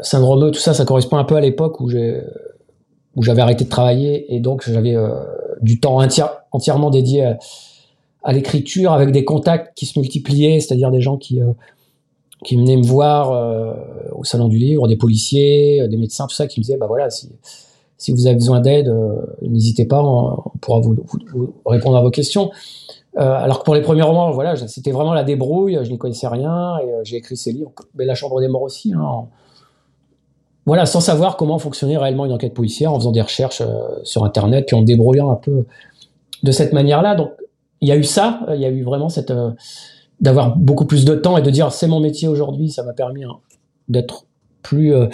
[0.00, 2.22] syndrome tout ça, ça correspond un peu à l'époque où j'ai
[3.16, 5.10] où j'avais arrêté de travailler et donc j'avais euh,
[5.60, 5.98] du temps
[6.52, 7.34] entièrement dédié
[8.22, 11.52] à, l'écriture avec des contacts qui se multipliaient, c'est-à-dire des gens qui euh,
[12.44, 13.74] qui venaient me voir euh,
[14.12, 17.10] au salon du livre, des policiers, des médecins, tout ça, qui me disaient bah voilà
[17.10, 17.30] si
[17.96, 18.94] si vous avez besoin d'aide,
[19.42, 20.94] n'hésitez pas, on, pourra vous,
[21.66, 22.52] répondre à vos questions.
[23.16, 26.78] alors que pour les premiers romans, voilà, c'était vraiment la débrouille, je n'y connaissais rien
[26.78, 28.92] et j'ai écrit ces livres, mais La Chambre des Morts aussi.
[28.92, 29.26] Hein,
[30.68, 34.22] voilà, sans savoir comment fonctionnait réellement une enquête policière, en faisant des recherches euh, sur
[34.26, 35.64] Internet, puis en débrouillant un peu
[36.42, 37.14] de cette manière-là.
[37.14, 37.30] Donc,
[37.80, 39.52] il y a eu ça, il y a eu vraiment cette euh,
[40.20, 43.24] d'avoir beaucoup plus de temps et de dire c'est mon métier aujourd'hui, ça m'a permis
[43.24, 43.38] hein,
[43.88, 44.26] d'être
[44.60, 45.06] plus euh,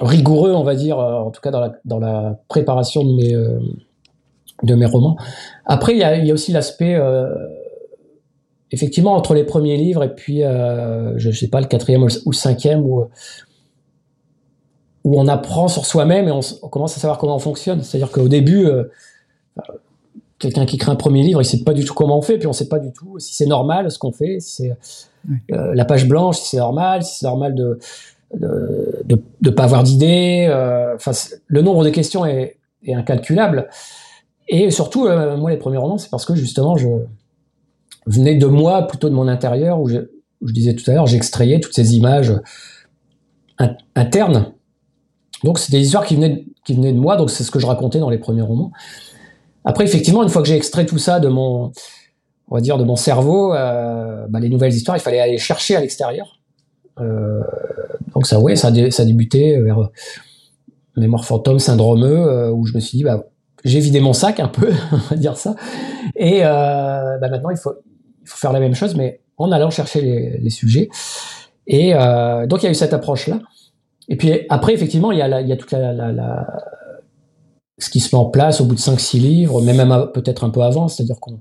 [0.00, 5.18] rigoureux, on va dire, en tout cas dans la, préparation de mes, romans.
[5.66, 6.98] Après, il y a, il y a aussi l'aspect,
[8.70, 12.36] effectivement, entre les premiers livres et puis, je ne sais pas, le quatrième ou le
[12.36, 13.08] cinquième, où
[15.06, 17.80] où on apprend sur soi-même et on, commence à savoir comment on fonctionne.
[17.84, 18.82] C'est-à-dire qu'au début, euh,
[20.40, 22.48] quelqu'un qui crée un premier livre, il sait pas du tout comment on fait, puis
[22.48, 24.76] on sait pas du tout si c'est normal ce qu'on fait, si c'est
[25.52, 27.78] euh, la page blanche, si c'est normal, si c'est normal de
[28.34, 30.48] de, de, pas avoir d'idées.
[30.50, 30.96] Euh,
[31.46, 33.68] le nombre de questions est, est incalculable.
[34.48, 36.88] Et surtout, moi, les premiers romans, c'est parce que justement, je
[38.06, 39.98] venais de moi, plutôt de mon intérieur, où je,
[40.44, 42.34] je disais tout à l'heure, j'extrayais toutes ces images
[43.94, 44.52] internes
[45.44, 47.66] donc c'est des histoires qui venaient, qui venaient de moi, donc c'est ce que je
[47.66, 48.72] racontais dans les premiers romans.
[49.64, 51.72] Après, effectivement, une fois que j'ai extrait tout ça de mon,
[52.48, 55.76] on va dire, de mon cerveau, euh, bah, les nouvelles histoires, il fallait aller chercher
[55.76, 56.38] à l'extérieur.
[57.00, 57.40] Euh,
[58.14, 59.92] donc ça, ouais, ça, a, ça a débuté vers euh,
[60.96, 63.24] Mémoire fantôme, syndromeux, où je me suis dit, bah,
[63.64, 65.54] j'ai vidé mon sac un peu, on va dire ça.
[66.14, 67.74] Et bah, maintenant, il faut,
[68.22, 70.88] il faut faire la même chose, mais en allant chercher les, les sujets.
[71.66, 71.92] Et
[72.48, 73.40] donc il y a eu cette approche-là.
[74.08, 75.42] Et puis après, effectivement, il y a, la,
[77.78, 80.50] ce qui se met en place au bout de 5-6 livres, mais même peut-être un
[80.50, 81.40] peu avant, c'est-à-dire qu'on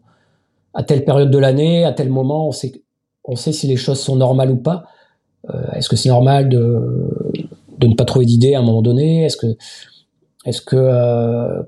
[0.76, 4.52] à telle période de l'année, à tel moment, on sait, si les choses sont normales
[4.52, 4.84] ou pas.
[5.50, 7.32] Euh, est-ce que c'est normal de,
[7.82, 9.24] ne pas trouver d'idées à un moment donné?
[9.24, 11.64] Est-ce que, euh,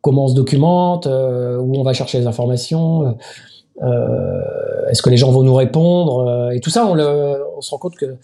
[0.00, 1.08] comment on se documente?
[1.08, 3.16] Euh, Où on va chercher les informations?
[4.90, 6.52] Est-ce que les gens vont nous répondre?
[6.52, 8.16] Et tout ça, on se rend compte que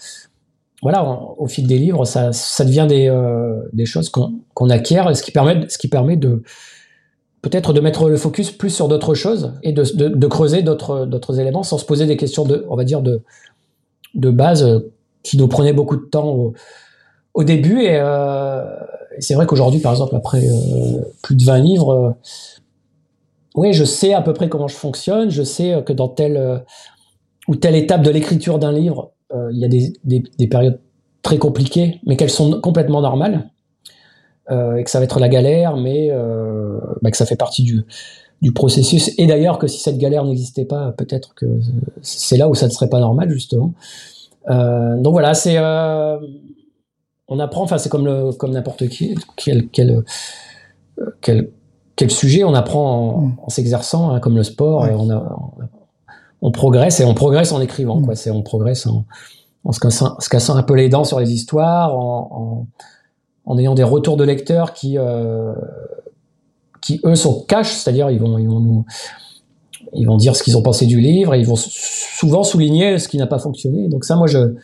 [0.84, 1.02] voilà,
[1.38, 6.16] au fil des livres, ça, devient des, euh, des choses qu'on acquiert, ce qui permet,
[6.16, 6.42] de
[7.40, 11.78] peut-être de mettre le focus plus sur d'autres choses et de, creuser d'autres éléments sans
[11.78, 13.22] se poser des questions de, on va dire, de,
[14.14, 14.92] base euh,
[15.22, 16.52] qui nous prenaient beaucoup de temps
[17.32, 17.80] au, début.
[17.80, 18.62] Et, euh,
[19.20, 20.42] c'est vrai qu'aujourd'hui, par exemple, après
[21.22, 22.18] plus de 20 livres,
[23.56, 25.30] je sais à peu près comment je fonctionne.
[25.30, 26.62] Je sais que dans telle
[27.48, 29.13] ou telle étape de l'écriture d'un livre,
[29.52, 30.78] il y a des, des, des, périodes
[31.22, 33.50] très compliquées, mais qu'elles sont complètement normales.
[34.50, 36.10] et que ça va être la galère, mais
[37.02, 37.84] bah, que ça fait partie du,
[38.42, 39.10] du processus.
[39.18, 41.46] Et d'ailleurs, que si cette galère n'existait pas, peut-être que
[42.02, 43.72] c'est là où ça ne serait pas normal, justement.
[44.50, 46.18] Euh, donc voilà, c'est euh,
[47.28, 50.04] on apprend, enfin c'est comme le, comme n'importe qui, quel, quel,
[51.22, 51.50] quel,
[51.96, 53.36] quel, sujet on apprend en, mm.
[53.44, 55.38] en s'exerçant, hein, comme le sport, et on, a,
[56.44, 58.04] on, progresse et on progresse en écrivant, mm.
[58.04, 58.14] quoi.
[58.14, 59.04] C'est on progresse en,
[59.64, 62.66] en se, cassant, se, cassant, un peu les dents sur les histoires, en,
[63.46, 65.52] en ayant des retours de lecteurs qui euh,
[66.80, 68.84] qui eux sont cash, c'est-à-dire ils vont ils vont nous
[69.94, 73.08] ils vont dire ce qu'ils ont pensé du livre et ils vont souvent souligner ce
[73.08, 73.88] qui n'a pas fonctionné.
[73.88, 74.54] Donc ça, moi, je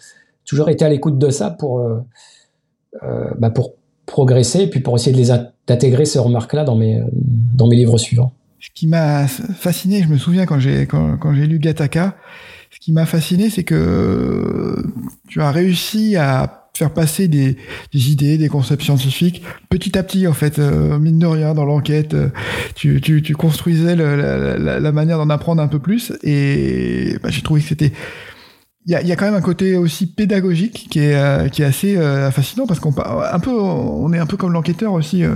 [0.45, 2.01] toujours été à l'écoute de ça pour euh,
[3.05, 3.75] euh, bah pour
[4.07, 5.29] progresser et puis pour essayer de les
[5.67, 8.33] d'intégrer ces remarques-là dans mes dans mes livres suivants.
[8.61, 12.17] Ce qui m'a fasciné, je me souviens quand j'ai quand, quand j'ai lu Gataka,
[12.71, 14.77] ce qui m'a fasciné, c'est que
[15.29, 17.57] tu as réussi à faire passer des,
[17.93, 21.65] des, idées, des concepts scientifiques petit à petit en fait, euh, mine de rien dans
[21.65, 22.29] l'enquête, euh,
[22.75, 27.29] tu, tu, tu, construisais la, la, la, manière d'en apprendre un peu plus et bah,
[27.31, 27.93] j'ai trouvé que c'était
[28.87, 31.99] il y a, quand même un côté aussi pédagogique qui est, euh, qui est assez
[31.99, 35.35] euh, fascinant parce qu'on un peu on est un peu comme l'enquêteur aussi euh,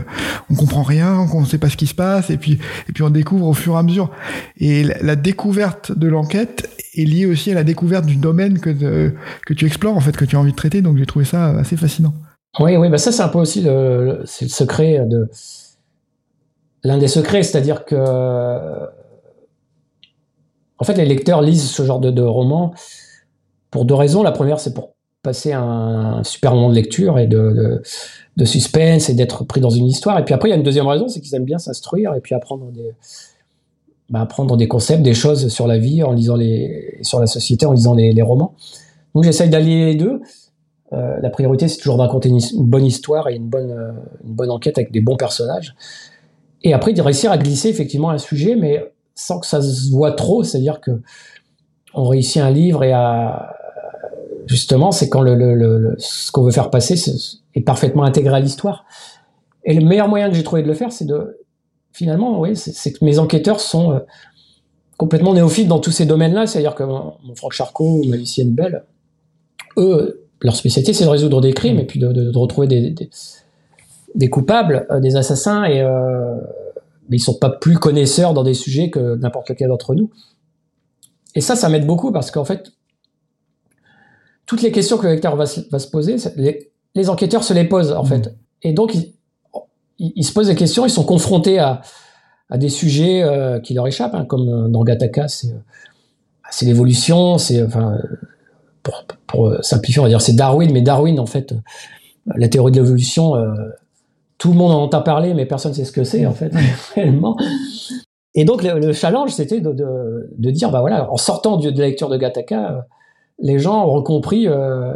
[0.51, 3.11] on comprend rien on sait pas ce qui se passe et puis et puis on
[3.11, 4.11] découvre au fur et à mesure.
[4.57, 9.13] Et la, découverte de l'enquête est liée aussi à la découverte du domaine que
[9.45, 10.81] que tu explores en fait que tu as envie de traiter.
[10.81, 12.15] Donc j'ai trouvé ça assez fascinant.
[12.61, 15.29] Oui oui bah ça c'est un peu aussi le secret de
[16.83, 17.95] l'un des secrets c'est-à-dire que
[20.79, 22.75] en fait les lecteurs lisent ce genre de, de romans
[23.75, 24.23] pour deux raisons.
[24.23, 27.83] La première, c'est pour passer un, super moment de lecture et de,
[28.45, 30.17] suspense et d'être pris dans une histoire.
[30.17, 32.21] Et puis après, il y a une deuxième raison, c'est qu'ils aiment bien s'instruire et
[32.21, 32.93] puis apprendre des,
[34.11, 34.29] bah,
[34.69, 38.13] concepts, des choses sur la vie en lisant les, sur la société, en lisant les,
[38.13, 38.55] les romans.
[39.13, 40.21] Donc j'essaye d'allier les deux.
[40.93, 43.91] Euh, la priorité, c'est toujours de raconter une, bonne histoire et une bonne, euh,
[44.25, 45.75] une bonne enquête avec des bons personnages.
[46.63, 48.85] Et après, de réussir à glisser effectivement un sujet, mais
[49.17, 50.93] sans que ça se voit trop, c'est-à-dire que
[51.95, 53.54] on réussit un livre et à,
[54.47, 56.95] justement, c'est quand le, ce qu'on veut faire passer
[57.55, 58.85] est, parfaitement intégré à l'histoire.
[59.65, 61.39] Et le meilleur moyen que j'ai trouvé de le faire, c'est de,
[61.93, 63.99] finalement, oui, c'est que mes enquêteurs sont euh,
[64.97, 66.47] complètement néophytes dans tous ces domaines-là.
[66.47, 68.85] C'est-à-dire que mon, Franck Charcot ou ma Lucienne Bell,
[69.77, 73.09] eux, leur spécialité, c'est de résoudre des crimes et puis de, retrouver des, des,
[74.15, 76.37] des coupables, euh, des assassins, et euh,
[77.09, 80.11] mais ils sont pas plus connaisseurs dans des sujets que n'importe lequel d'entre nous.
[81.35, 82.73] Et ça, ça m'aide beaucoup parce qu'en fait,
[84.47, 87.65] toutes les questions que le lecteur va, va se poser, les, les, enquêteurs se les
[87.65, 88.07] posent en mmh.
[88.07, 88.35] fait.
[88.63, 89.15] Et donc, ils,
[89.99, 91.83] ils, se posent des questions, ils sont confrontés à,
[92.51, 95.59] à des sujets euh, qui leur échappent, hein, comme euh, dans Gataka, c'est euh,
[96.51, 97.99] c'est l'évolution, c'est enfin
[98.83, 101.55] pour, pour, simplifier, on va dire c'est Darwin, mais Darwin en fait,
[102.27, 103.35] la théorie de l'évolution,
[104.39, 106.53] tout le monde en entend parler, mais personne ne sait ce que c'est en fait
[106.95, 107.37] réellement.
[108.35, 111.71] Et donc le, le challenge, c'était de, de, de, dire, bah voilà, en sortant de,
[111.71, 112.87] de la lecture de Gataka,
[113.39, 114.93] les gens ont compris euh,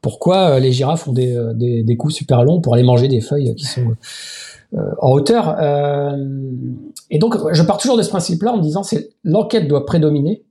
[0.00, 3.08] pourquoi euh, les girafes ont des, euh, des, des, coups super longs pour aller manger
[3.08, 3.96] des feuilles qui sont
[5.00, 5.56] en hauteur.
[7.10, 10.42] Et donc, je pars toujours de ce principe-là en me disant, c'est l'enquête doit prédominer.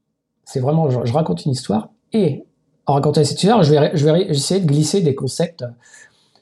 [0.46, 2.44] C'est vraiment, je, raconte une histoire et
[2.86, 5.65] en racontant cette histoire, je vais, je vais essayer de glisser des concepts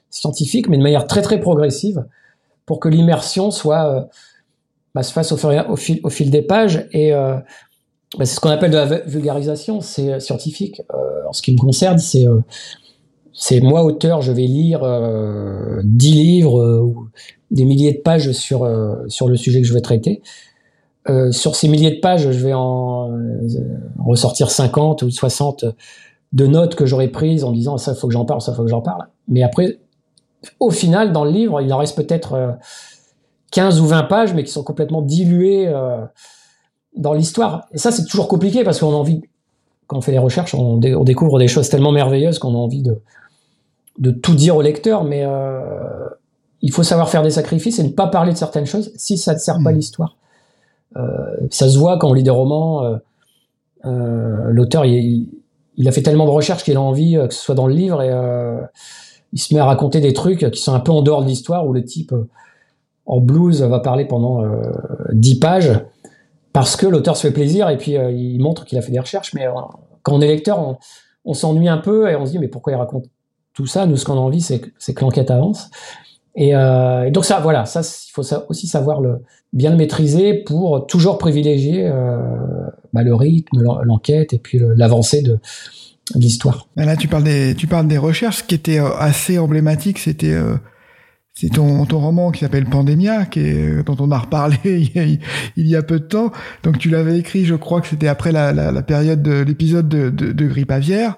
[0.08, 2.04] scientifiques, mais de manière très très progressive,
[2.64, 4.08] pour que l'immersion soit
[4.94, 7.12] bah, se fasse au, fil, au fil des pages et
[8.18, 10.82] c'est ce qu'on appelle de la vulgarisation, c'est euh, scientifique.
[10.92, 16.12] Euh, en ce qui me concerne, c'est euh, moi auteur, je vais lire euh, 10
[16.12, 17.08] livres ou
[17.50, 18.68] des milliers de pages sur
[19.08, 20.22] sur le sujet que je vais traiter.
[21.30, 23.10] sur ces milliers de pages, je vais en
[23.98, 25.64] ressortir 50 ou 60
[26.32, 28.70] de notes que j'aurais prises en disant ça faut que j'en parle, ça faut que
[28.70, 29.06] j'en parle.
[29.28, 29.78] Mais après,
[30.58, 32.56] au final, dans le livre, il en reste peut-être
[33.52, 35.72] 15 ou 20 pages, mais qui sont complètement diluées
[36.96, 37.66] dans l'histoire.
[37.72, 39.22] Et ça, c'est toujours compliqué parce qu'on a envie,
[39.86, 42.58] quand on fait les recherches, on, dé on découvre des choses tellement merveilleuses qu'on a
[42.58, 43.00] envie de,
[43.98, 45.60] de tout dire au lecteur, mais euh,
[46.62, 49.34] il faut savoir faire des sacrifices et ne pas parler de certaines choses si ça
[49.34, 49.76] ne sert pas mmh.
[49.76, 50.16] l'histoire.
[50.96, 52.84] Euh, ça se voit quand on lit des romans,
[53.84, 55.28] euh, l'auteur il,
[55.76, 58.00] il a fait tellement de recherches qu'il a envie que ce soit dans le livre
[58.00, 58.10] et
[59.32, 61.66] il se met à raconter des trucs qui sont un peu en dehors de l'histoire
[61.66, 62.14] où le type
[63.06, 64.42] en blues va parler pendant
[65.12, 65.72] 10 pages
[66.54, 69.34] parce que l'auteur se fait plaisir et puis il montre qu'il a fait des recherches.
[69.34, 69.46] Mais
[70.02, 70.78] quand on est lecteur,
[71.24, 73.04] on, s'ennuie un peu et on se dit mais pourquoi il raconte
[73.52, 73.84] tout ça?
[73.86, 75.68] Nous, ce qu'on a envie, c'est que l'enquête avance.
[76.38, 79.20] Euh, et, donc ça, voilà, ça, il faut aussi savoir le,
[79.52, 82.18] bien le maîtriser pour toujours privilégier euh,
[82.92, 85.38] bah, le rythme, l'enquête et puis l'avancée de,
[86.16, 86.68] l'histoire.
[86.76, 88.46] Là, tu parles des, tu parles des recherches.
[88.46, 90.36] Qui était euh, assez emblématique, c'était
[91.34, 94.56] c'est ton, ton roman qui s'appelle Pandémia, qui est, dont on a reparlé
[95.56, 96.30] il y a, peu de temps.
[96.62, 99.88] Donc tu l'avais écrit, je crois que c'était après la, la, la, période de l'épisode
[99.88, 101.16] de, de, grippe aviaire.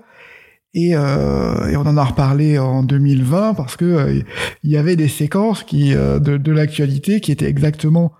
[0.72, 4.22] Et, euh, et, on en a reparlé en 2020 parce que euh,
[4.62, 8.12] il y avait des séquences qui euh, de, de l'actualité qui étaient exactement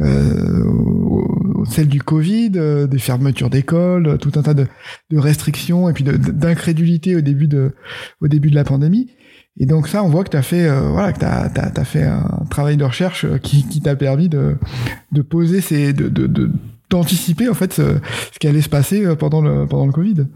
[0.00, 0.64] euh,
[1.68, 4.66] celles du Covid, euh, des fermetures d'écoles, tout un tas de,
[5.10, 7.72] de restrictions et puis d'incrédulité au début de
[8.20, 9.10] au début de la pandémie.
[9.58, 11.84] Et donc ça, on voit que tu as fait, euh, voilà, que t'as, t'as, as
[11.84, 14.56] fait un travail de recherche euh, qui, qui t'a permis de,
[15.12, 16.50] de poser ces, de, de,
[16.90, 17.98] d'anticiper en fait ce,
[18.32, 20.26] ce, qui allait se passer euh, pendant le pendant le Covid.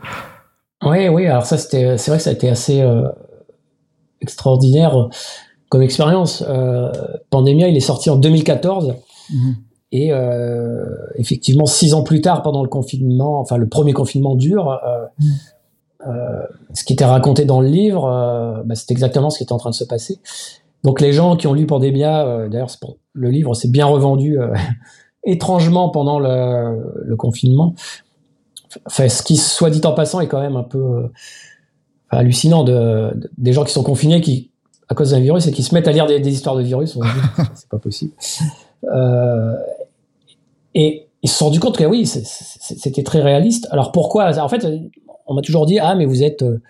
[0.85, 1.26] Oui, oui.
[1.26, 3.08] Alors ça, c'était, c'est vrai que ça a été assez euh,
[4.20, 5.08] extraordinaire
[5.68, 6.44] comme expérience.
[6.46, 6.90] Euh,
[7.30, 8.94] Pandémia, il est sorti en 2014.
[9.30, 9.54] Mm-hmm.
[9.94, 10.11] Et
[11.16, 14.80] effectivement, six ans plus tard, pendant le confinement, enfin le premier confinement dur,
[15.18, 15.26] mm.
[16.06, 16.42] Euh,
[16.74, 19.58] ce qui était raconté dans le livre, euh, bah, c'est exactement ce qui était en
[19.58, 20.18] train de se passer.
[20.82, 22.70] Donc les gens qui ont lu Pandémia, euh, d'ailleurs
[23.12, 24.38] le livre s'est bien revendu
[25.24, 27.74] étrangement pendant le, confinement.
[28.86, 31.10] Enfin, ce qui, soit dit en passant, est quand même un peu
[32.08, 34.50] hallucinant de, des gens qui sont confinés, qui
[34.88, 36.98] à cause d'un virus et qui se mettent à lire des, histoires de virus.
[37.54, 38.12] c'est pas possible.
[40.74, 43.68] Et ils se sont rendus compte que oui, c'était très réaliste.
[43.70, 44.37] Alors pourquoi?
[44.38, 44.66] En fait,
[45.26, 46.61] on m'a toujours dit ah mais vous êtes euh,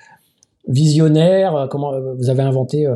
[0.68, 2.86] visionnaire, euh, comment euh, vous avez inventé,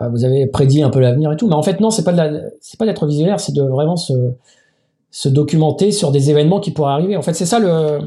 [0.00, 1.46] vous avez prédit un peu l'avenir et tout.
[1.46, 2.14] Mais en fait non, c'est pas
[2.60, 7.16] c'est pas d'être visionnaire, c'est de vraiment se, documenter sur des événements qui pourraient arriver.
[7.16, 7.98] En fait, c'est ça le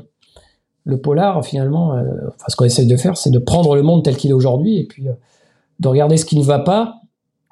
[0.88, 1.92] le polar finalement.
[1.92, 4.80] enfin, ce qu'on essaie de faire, c'est de prendre le monde tel qu'il est aujourd'hui
[4.80, 5.08] et puis
[5.80, 6.96] de regarder ce qui ne va pas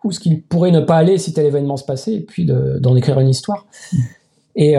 [0.04, 2.95] ou ce qui pourrait ne pas aller si tel événement se passait et puis d'en
[2.95, 3.65] écrire une histoire.
[4.56, 4.78] Et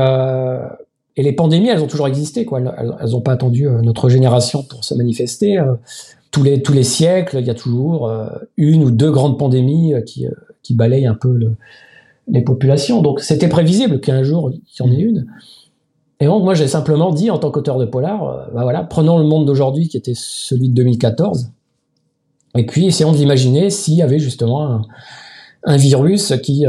[1.16, 2.60] et les pandémies, elles ont toujours existé, quoi.
[2.60, 5.58] Elles n'ont pas attendu euh, notre génération pour se manifester.
[5.58, 5.74] Euh.
[6.30, 9.94] tous les tous les siècles, il y a toujours euh, une ou deux grandes pandémies
[10.06, 10.26] qui
[10.62, 11.52] qui balayent un peu le,
[12.28, 13.00] les populations.
[13.02, 15.26] Donc c'était prévisible qu'un jour il y en ait une.
[16.20, 19.24] Et donc moi j'ai simplement dit en tant qu'auteur de polar, bah voilà, prenons le
[19.24, 21.50] monde d'aujourd'hui qui était celui de 2014,
[22.56, 24.82] et puis essayons de l'imaginer s'il y avait justement un,
[25.64, 26.64] un virus qui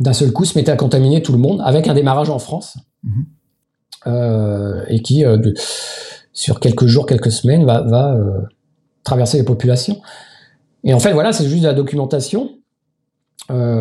[0.00, 2.78] d'un seul coup se mettait à contaminer tout le monde avec un démarrage en France
[3.02, 3.26] Mhm.
[4.06, 5.38] Euh, et qui, euh,
[6.32, 8.40] sur quelques jours, quelques semaines, va, va euh,
[9.04, 10.00] traverser les populations.
[10.84, 12.50] Et en fait, voilà, c'est juste de la documentation.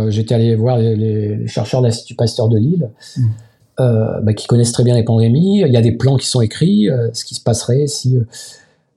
[0.07, 4.23] J'étais allé voir les, chercheurs de l'Institut Pasteur de Lille, mhm.
[4.23, 5.59] bah, qui connaissent très bien les pandémies.
[5.59, 8.17] Il y a des plans qui sont écrits, ce qui se passerait si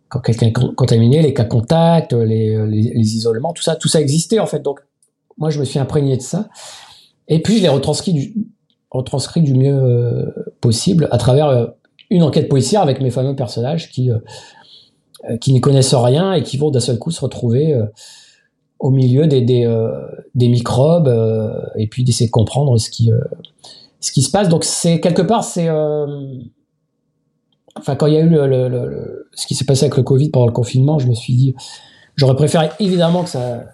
[0.09, 4.01] quand quelqu'un est contaminé, les cas contacts, les, les, les, isolements, tout ça, tout ça
[4.01, 4.61] existait en fait.
[4.61, 4.79] Donc,
[5.39, 6.49] moi, je me suis imprégné de ça.
[7.31, 10.27] Et puis, je l'ai retranscrit du, mieux euh,
[10.61, 11.67] possible à travers euh,
[12.11, 14.19] une enquête policière avec mes fameux personnages qui euh,
[15.41, 17.79] qui n'y connaissent rien et qui vont d'un seul coup se retrouver
[18.79, 21.15] au milieu des, des, microbes
[21.77, 23.11] et puis d'essayer de comprendre ce qui,
[24.01, 24.49] ce qui se passe.
[24.49, 25.69] Donc c'est quelque part, c'est...
[27.77, 30.47] enfin, quand il y a eu le, ce qui s'est passé avec le Covid pendant
[30.47, 31.55] le confinement, je me suis dit,
[32.17, 33.67] j'aurais préféré évidemment que ça,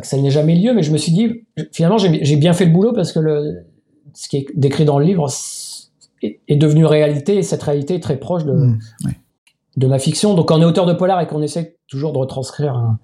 [0.00, 2.72] que ça n'ait jamais lieu, mais je me suis dit, finalement, j'ai bien fait le
[2.72, 3.64] boulot parce que le,
[4.14, 5.28] ce qui est décrit dans le livre
[6.22, 8.78] est, devenu réalité et cette réalité est très proche de, mmh,
[9.76, 10.34] de ma fiction.
[10.34, 12.96] Donc, quand on est auteur de polar et qu'on essaie toujours de retranscrire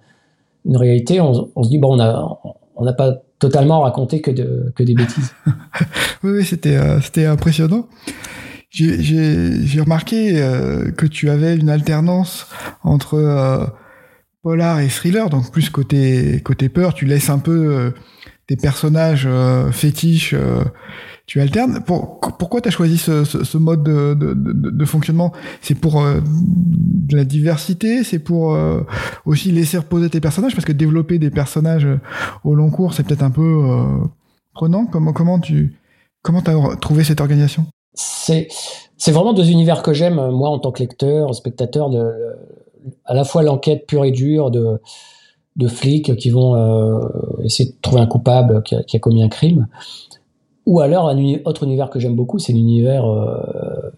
[0.64, 2.38] une réalité, on, on, se dit, bon, on n'a
[2.77, 5.35] on pas totalement raconté que, de, que des bêtises.
[6.22, 7.89] oui, oui c'était euh, c'était impressionnant.
[8.70, 12.47] J'ai remarqué euh, que tu avais une alternance
[12.84, 13.64] entre euh,
[14.49, 16.94] polar et thriller, donc plus côté côté peur.
[16.94, 17.92] Tu laisses un peu
[18.49, 20.64] des personnages euh, fétiches, euh,
[21.26, 21.80] tu alternes.
[21.84, 25.32] pourquoi tu as choisi ce, mode de, fonctionnement?
[25.61, 28.59] C'est pour euh, de la diversité C'est pour
[29.26, 30.55] aussi laisser reposer tes personnages?
[30.55, 31.86] Parce que développer des personnages
[32.44, 33.62] au long cours, c'est peut-être un peu
[34.55, 34.86] prenant.
[34.86, 35.76] Comment, comment tu
[36.22, 37.66] comment as trouvé cette organisation?
[37.84, 38.49] C'est
[39.09, 42.11] vraiment deux univers que j'aime, moi, en tant que lecteur, spectateur, de,
[43.05, 44.81] à la fois l'enquête pure et dure, de
[45.59, 47.01] de flics qui vont euh,
[47.43, 49.66] essayer de trouver un coupable qui a, commis un crime,
[50.66, 53.05] ou alors un autre univers que j'aime beaucoup, c'est l'univers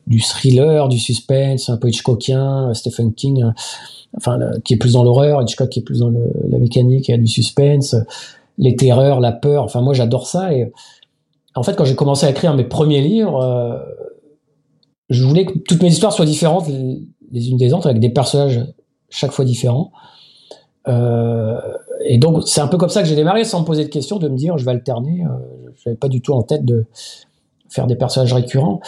[0.07, 3.45] du thriller, du suspense, un peu Hitchcockien, Stephen King,
[4.17, 7.15] enfin qui est plus dans l'horreur, Hitchcock qui est plus dans la mécanique, il y
[7.15, 7.95] a du suspense,
[8.57, 9.65] les terreurs, la peur.
[9.65, 10.73] Enfin moi j'adore ça et
[11.55, 13.85] en fait quand j'ai commencé à écrire mes premiers livres,
[15.11, 16.69] je voulais que toutes mes histoires soient différentes
[17.31, 18.61] les unes des autres avec des personnages
[19.11, 19.93] chaque fois différents.
[20.89, 21.61] Euh,
[22.05, 24.19] et donc c'est un peu comme ça que j'ai démarré sans me poser de questions,
[24.19, 25.25] de me dire je vais alterner.
[25.25, 26.87] Euh, je n'avais pas du tout en tête de
[27.69, 28.81] faire des personnages récurrents.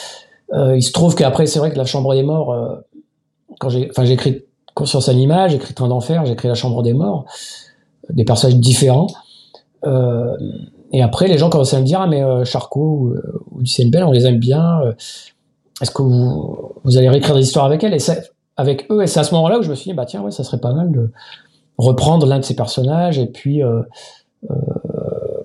[0.52, 2.54] Euh, il se trouve qu'après c'est vrai que la Chambre des Morts,
[3.60, 6.94] quand j'ai, enfin écrit Conscience Animale, j'ai écrit Train d'enfer, j'ai écrit La Chambre des
[6.94, 7.26] Morts,
[8.10, 9.08] des personnages différents.
[10.92, 13.14] Et après les gens commençaient à me dire ah mais Charcot ou,
[13.50, 14.80] ou Lucien on les aime bien.
[15.80, 17.94] Est-ce que vous, vous allez réécrire des histoires avec elle
[18.56, 19.02] avec eux.
[19.02, 20.60] Et c'est à ce moment-là où je me suis dit, bah tiens, ouais, ça serait
[20.60, 21.10] pas mal de
[21.78, 23.82] reprendre l'un de ces personnages et puis euh,
[24.50, 24.54] euh,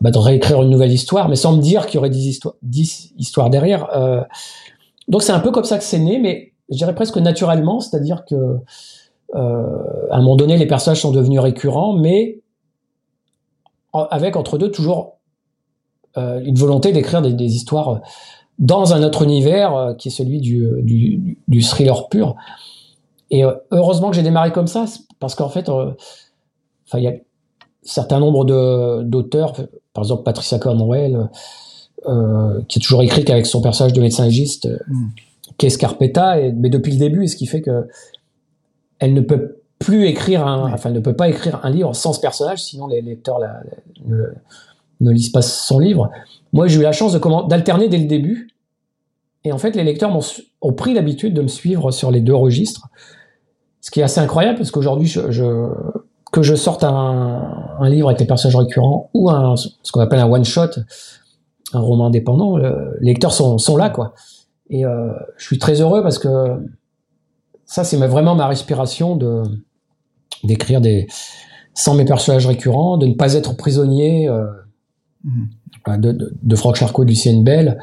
[0.01, 3.49] bah, de réécrire une nouvelle histoire, mais sans me dire qu'il y aurait 10 histoires,
[3.49, 3.89] derrière.
[3.95, 4.21] Euh,
[5.07, 8.25] donc c'est un peu comme ça que c'est né, mais je dirais presque naturellement, c'est-à-dire
[8.25, 8.57] que
[9.33, 12.39] à un moment donné, les personnages sont devenus récurrents, mais
[13.93, 15.17] avec entre deux toujours
[16.15, 18.01] une volonté d'écrire des, histoires
[18.57, 22.35] dans un autre univers qui est celui du thriller pur.
[23.29, 24.85] Et euh, heureusement que j'ai démarré comme ça,
[25.19, 25.91] parce qu'en fait, euh,
[26.93, 27.19] il y a un
[27.83, 28.45] certain nombre
[29.03, 29.53] d'auteurs,
[29.93, 31.29] par exemple Patricia Cornwell,
[32.07, 35.07] euh, qui a toujours écrit qu'avec son personnage de médecin légiste, mm.
[35.57, 37.87] qu'est Scarpetta, et, mais depuis le début, ce qui fait que
[38.99, 42.19] elle ne peut plus écrire un, enfin, ne peut pas écrire un livre sans ce
[42.19, 43.39] personnage, sinon les lecteurs
[44.05, 46.09] ne, lisent pas son livre.
[46.53, 47.13] Moi, j'ai eu la chance
[47.47, 48.49] d'alterner dès le début,
[49.47, 50.11] et en fait, les lecteurs
[50.61, 52.89] ont pris l'habitude de me suivre sur les deux registres.
[53.79, 55.69] Ce qui est assez incroyable parce qu'aujourd'hui, je,
[56.33, 60.29] que je sorte un, livre avec des personnages récurrents ou un, ce qu'on appelle un
[60.29, 60.81] one-shot,
[61.71, 62.69] un roman indépendant, les
[63.01, 64.13] lecteurs sont, sont là, quoi.
[64.69, 66.27] Et euh, je suis très heureux parce que
[67.65, 69.43] ça, c'est vraiment ma respiration de
[70.43, 71.07] d'écrire des
[71.73, 74.45] sans mes personnages récurrents, de ne pas être prisonnier euh,
[75.23, 75.97] mmh.
[75.99, 77.79] de, de, Franck Charcot, Lucienne Bell,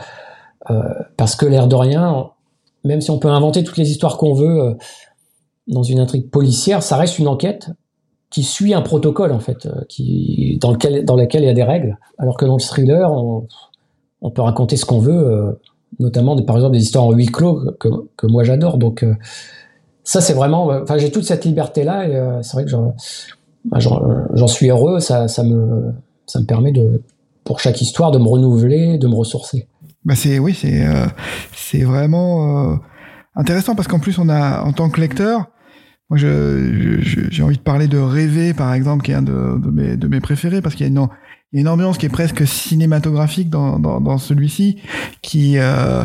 [1.16, 2.30] parce que l'air de rien,
[2.84, 4.76] même si on peut inventer toutes les histoires qu'on veut,
[5.66, 7.70] dans une intrigue policière, ça reste une enquête
[8.34, 11.96] qui suit un protocole en fait, euh, dans lequel lequel il y a des règles,
[12.18, 15.52] alors que dans le thriller, on, peut raconter ce qu'on veut, euh,
[16.00, 18.78] notamment par exemple des histoires en huis clos que, moi j'adore.
[18.78, 19.14] Donc euh,
[20.02, 22.70] ça c'est vraiment, j'ai toute cette liberté là et c'est vrai que
[23.66, 24.98] bah, j'en suis heureux.
[24.98, 26.72] Ça, me permet
[27.44, 29.68] pour chaque histoire de me renouveler, de me ressourcer.
[30.04, 30.84] Bah c'est oui c'est
[31.54, 32.78] c'est vraiment
[33.34, 35.50] intéressant parce qu'en plus on a en tant que lecteur
[36.10, 39.70] moi, j'ai je, envie de parler de Rêver, par exemple, qui est un de, de,
[39.70, 41.08] mes, de mes préférés, parce qu'il y a une,
[41.52, 44.80] une ambiance qui est presque cinématographique dans, dans, dans celui-ci,
[45.22, 45.58] qui...
[45.58, 46.04] Euh,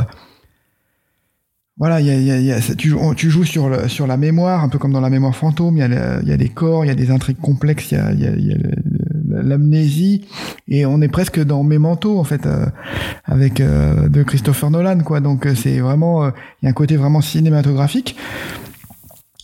[1.78, 4.64] voilà, y a, y a, y a, tu, tu, joues sur, le, sur la mémoire,
[4.64, 6.96] un peu comme dans la mémoire fantôme, il y, a des corps, il y a
[6.96, 8.58] des intrigues complexes, il y a
[9.44, 10.26] l'amnésie,
[10.68, 12.66] et on est presque dans Memento, en fait, euh,
[13.26, 15.20] avec euh, de Christopher Nolan, quoi.
[15.20, 18.16] Donc euh, c'est vraiment, il y a un côté vraiment cinématographique.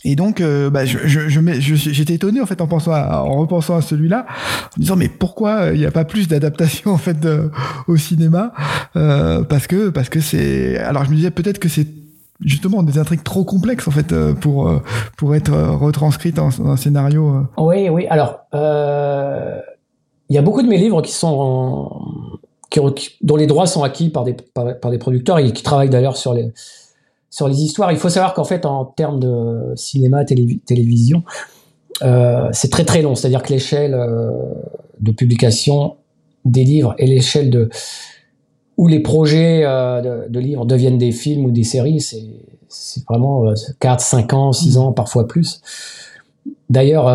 [0.08, 1.40] Et donc, euh, bah, je, je,
[1.76, 4.28] j'étais étonné en fait en pensant, à, en repensant à celui-là,
[4.78, 7.18] en disant mais pourquoi euh, il n'y a pas plus d'adaptation en fait
[7.88, 8.54] au cinéma
[8.96, 10.78] euh, Parce que parce que c'est.
[10.78, 11.88] Alors je me disais peut-être que c'est
[12.40, 14.72] justement des intrigues trop complexes en fait euh, pour
[15.18, 17.48] pour être retranscrites dans, un scénario.
[17.58, 18.06] Oui, oui.
[18.12, 18.42] Alors,
[20.30, 21.90] il y a beaucoup de mes livres qui sont
[22.70, 22.80] qui,
[23.22, 26.18] dont les droits sont acquis par des par, par des producteurs et qui travaillent d'ailleurs
[26.18, 26.52] sur les
[27.36, 27.92] sur les histoires.
[27.92, 31.24] Il faut savoir qu'en fait, en termes de cinéma, télévision,
[32.02, 33.14] euh, c'est très très long.
[33.14, 34.32] C'est-à-dire que l'échelle euh,
[35.02, 35.98] de publication
[36.46, 37.70] des livres et l'échelle de
[38.78, 44.00] où les projets euh, de, livres deviennent des films ou des séries, c'est vraiment 4,
[44.00, 45.62] 5 ans, 6 ans, parfois plus.
[46.70, 47.08] D'ailleurs,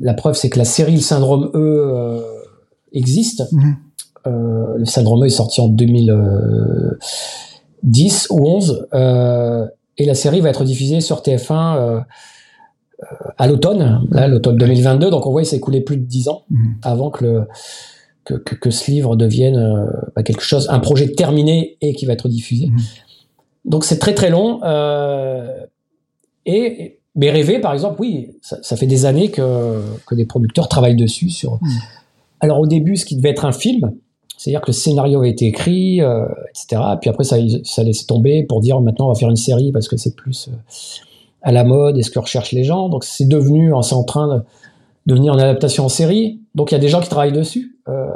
[0.00, 2.22] la preuve, c'est que la série Le Syndrome E
[2.92, 3.44] existe.
[3.52, 4.76] Mm-hmm.
[4.76, 6.14] le Syndrome E est sorti en 2000.
[7.82, 9.66] 10 ou 11, euh,
[9.96, 12.00] et la série va être diffusée sur TF1 euh,
[13.36, 16.44] à l'automne, là l'automne 2022, donc on voit qu'il s'est écoulé plus de 10 ans
[16.50, 16.76] mhm.
[16.82, 17.46] avant que, le,
[18.24, 22.14] que, que, ce livre devienne euh, bah, quelque chose, un projet terminé et qui va
[22.14, 22.68] être diffusé.
[22.68, 22.78] Mhm.
[23.64, 24.60] Donc c'est très très long.
[26.46, 30.68] et mais rêver, par exemple, oui, ça, ça, fait des années que, que des producteurs
[30.68, 31.30] travaillent dessus.
[31.30, 31.58] Sur...
[31.60, 31.68] Mhm.
[32.40, 33.92] Alors au début, ce qui devait être un film,
[34.36, 36.80] c'est-à-dire que le scénario a été écrit, euh, etc.
[37.00, 39.88] Puis après, ça, ça laissé tomber pour dire maintenant on va faire une série parce
[39.88, 40.52] que c'est plus euh,
[41.42, 42.88] à la mode et ce que recherchent les gens.
[42.88, 44.42] Donc c'est devenu, c'est en train de
[45.06, 46.40] devenir une adaptation en série.
[46.54, 47.80] Donc il y a des gens qui travaillent dessus.
[47.88, 48.06] Euh,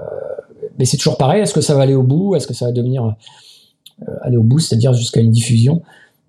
[0.78, 1.42] mais c'est toujours pareil.
[1.42, 2.36] Est-ce que ça va aller au bout?
[2.36, 3.16] Est-ce que ça va devenir
[4.22, 5.82] aller au bout, c'est-à-dire jusqu'à une diffusion?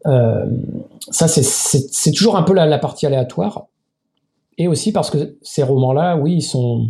[0.05, 3.67] Ça, c'est toujours un peu la, partie aléatoire.
[4.57, 6.87] Et aussi parce que ces romans-là, oui, ils sont,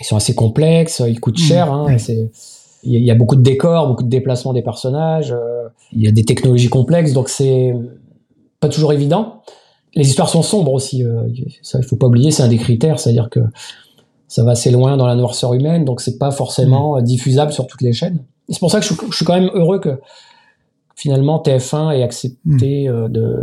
[0.00, 1.72] ils sont assez complexes, ils coûtent mmh, cher.
[1.72, 1.96] Hein,
[2.82, 5.34] il y a beaucoup de décors, beaucoup de déplacements des personnages.
[5.92, 7.74] il y a des technologies complexes, donc c'est
[8.60, 9.42] pas toujours évident.
[9.94, 11.04] Les histoires sont sombres aussi.
[11.04, 11.28] Euh,
[11.62, 13.40] ça, il faut pas oublier, c'est un des critères, c'est-à-dire que
[14.26, 17.02] ça va assez loin dans la noirceur humaine, donc c'est pas forcément mmh.
[17.02, 18.24] diffusable sur toutes les chaînes.
[18.48, 20.00] C'est pour ça que je, suis quand même heureux que
[20.96, 22.92] finalement TF1 ait accepté mmh.
[22.92, 23.36] euh, de,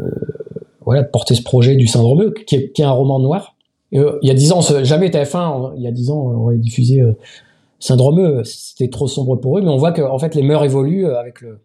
[0.86, 3.56] voilà, de porter ce projet du syndrome, qui est, qui est un roman noir.
[3.94, 7.04] Euh, il y a dix ans, jamais TF1, il y a dix ans, aurait diffusé
[7.80, 11.08] Syndrome, c'était trop sombre pour eux, mais on voit que en fait les mœurs évoluent
[11.08, 11.62] avec le,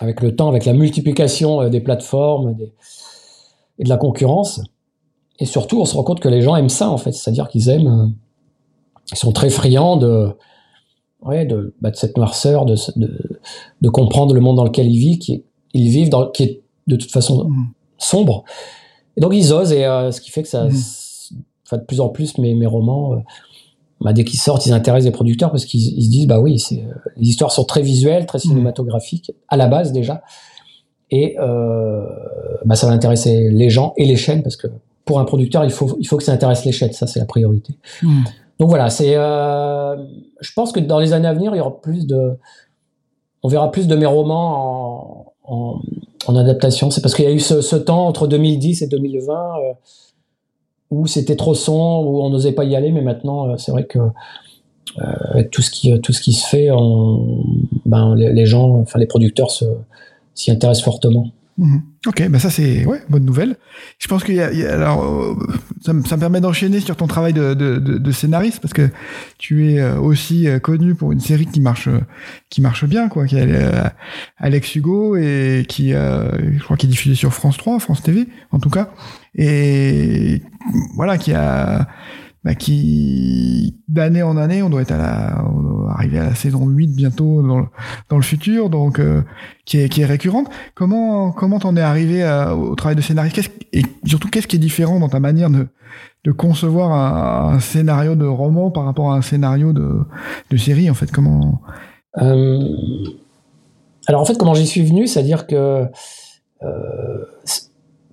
[0.00, 2.56] avec le temps, avec la multiplication euh, des plateformes
[3.78, 4.60] et de la concurrence.
[5.38, 7.12] Et surtout, on se rend compte que les gens aiment ça, en fait.
[7.12, 8.06] C'est-à-dire qu'ils aiment, euh,
[9.12, 10.30] ils sont très friands de,
[11.22, 15.18] ouais, de, bah, de cette noirceur, de, de, comprendre le monde dans lequel ils vivent,
[15.18, 15.44] qui,
[15.74, 17.66] ils vivent dans, qui est de toute façon mmh.
[17.98, 18.44] sombre.
[19.16, 21.76] Et donc, ils osent, et euh, ce qui fait que ça, mmh.
[21.76, 23.22] de plus en plus, mes, mes romans,
[24.00, 26.76] bah, dès qu'ils sortent, ils intéressent les producteurs parce qu'ils se disent bah oui, euh,
[27.16, 28.42] les histoires sont très visuelles, très mmh.
[28.42, 30.22] cinématographiques à la base déjà,
[31.10, 32.04] et euh,
[32.64, 34.66] bah, ça va intéresser les gens et les chaînes parce que
[35.04, 37.26] pour un producteur, il faut il faut que ça intéresse les chaînes, ça c'est la
[37.26, 37.78] priorité.
[38.58, 39.96] Donc voilà, c'est, euh,
[40.40, 42.38] je pense que dans les années à venir, il y aura plus de,
[43.42, 45.80] on verra plus de mes romans en,
[46.28, 46.90] adaptation.
[46.90, 49.34] C'est parce qu'il y a eu ce, temps entre 2010 et 2020.
[49.34, 49.72] Euh,
[50.92, 53.86] où c'était trop sombre, où on n'osait pas y aller, mais maintenant, euh, c'est vrai
[53.86, 53.98] que
[55.50, 56.68] tout ce qui tout ce qui se fait,
[57.84, 59.50] ben, les, gens, enfin les producteurs
[60.34, 61.26] s'y intéressent fortement.
[61.58, 61.82] Mhm.
[62.06, 63.56] Ok, ben ça c'est ouais, bonne nouvelle.
[63.98, 65.34] Je pense qu'il y, a, alors euh,
[65.80, 68.90] ça, me, ça me permet d'enchaîner sur ton travail de, de, de, scénariste parce que
[69.38, 71.88] tu es aussi connu pour une série qui marche
[72.50, 73.72] qui marche bien quoi, qui est
[74.36, 78.58] Alex Hugo et qui je crois qui est diffusée sur France 3, France TV en
[78.58, 78.90] tout cas
[79.34, 80.42] et
[80.94, 81.88] voilà qui a
[82.46, 86.68] bah, qui d'année en année on doit être à la on arriver à la saison
[86.68, 87.66] 8 bientôt dans le,
[88.08, 89.22] dans le futur donc euh,
[89.64, 90.46] qui est qui est récurrente.
[90.76, 92.24] Comment comment t'en es arrivé
[92.56, 93.50] au travail de scénariste?
[93.72, 95.66] Et surtout qu'est-ce qui est différent dans ta manière de
[96.24, 96.92] de concevoir
[97.52, 101.10] un, scénario de roman par rapport à un scénario de série en fait?
[101.10, 101.60] Comment?
[102.18, 102.60] Euh,
[104.06, 105.84] alors en fait comment j'y suis venu c'est à dire que
[106.62, 107.24] euh,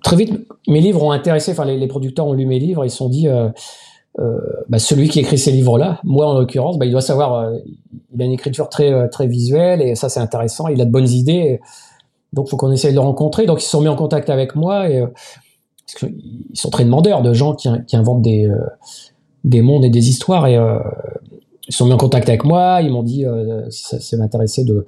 [0.02, 2.96] très vite, mes livres ont intéressé, enfin les, producteurs ont lu mes livres, ils se
[2.98, 3.26] sont dit,
[4.18, 7.58] bah, celui qui écrit ces livres-là, moi en l'occurrence, bah, il doit savoir, euh,
[8.14, 11.08] il a une écriture très très visuelle et ça c'est intéressant, il a de bonnes
[11.08, 11.60] idées,
[12.32, 13.46] donc faut qu'on essaye de le rencontrer.
[13.46, 15.04] Donc ils se sont mis en contact avec moi et
[16.02, 18.48] ils sont très demandeurs de gens qui, inventent des
[19.42, 22.90] des mondes et des histoires et ils se sont mis en contact avec moi, ils
[22.90, 23.24] m'ont dit
[23.70, 24.86] si ça, ça m'intéressait de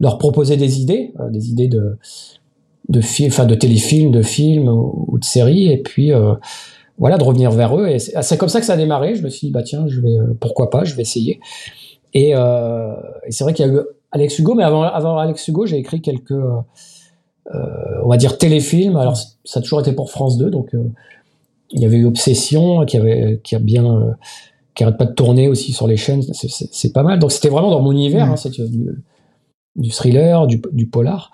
[0.00, 1.98] leur proposer des idées, des idées de
[2.88, 6.34] de enfin de téléfilms, de films ou, de séries, et puis euh,
[7.02, 7.88] voilà, de revenir vers eux.
[7.88, 9.16] Et c'est comme ça que ça a démarré.
[9.16, 11.40] Je me suis dit, bah tiens, je vais, euh, pourquoi pas, je vais essayer.
[12.14, 12.94] Et, euh,
[13.26, 13.80] et c'est vrai qu'il y a eu
[14.12, 16.60] Alex Hugo, mais avant, avant Alex Hugo, j'ai écrit quelques, euh,
[18.04, 18.94] on va dire, téléfilms.
[18.94, 20.76] Alors, ça a toujours été pour France 2, donc
[21.70, 24.16] il y avait eu Obsession, qui, avait, qui a bien,
[24.76, 26.22] qui arrête pas de tourner aussi sur les chaînes.
[26.22, 27.18] C'est pas mal.
[27.18, 29.02] Donc, c'était vraiment dans mon univers, hein, du,
[29.74, 31.32] du, thriller, du, du polar.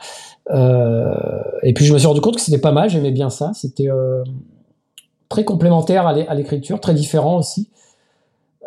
[0.50, 3.50] Et puis je me suis rendu compte que c'était pas mal, j'aimais bien ça.
[3.52, 3.90] C'était
[5.28, 7.68] très complémentaire à l'écriture, très différent aussi.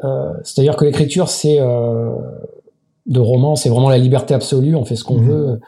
[0.04, 5.04] Euh, c'est-à-dire que l'écriture, c'est de roman, c'est vraiment la liberté absolue, on fait ce
[5.04, 5.28] qu'on mmh.
[5.28, 5.60] veut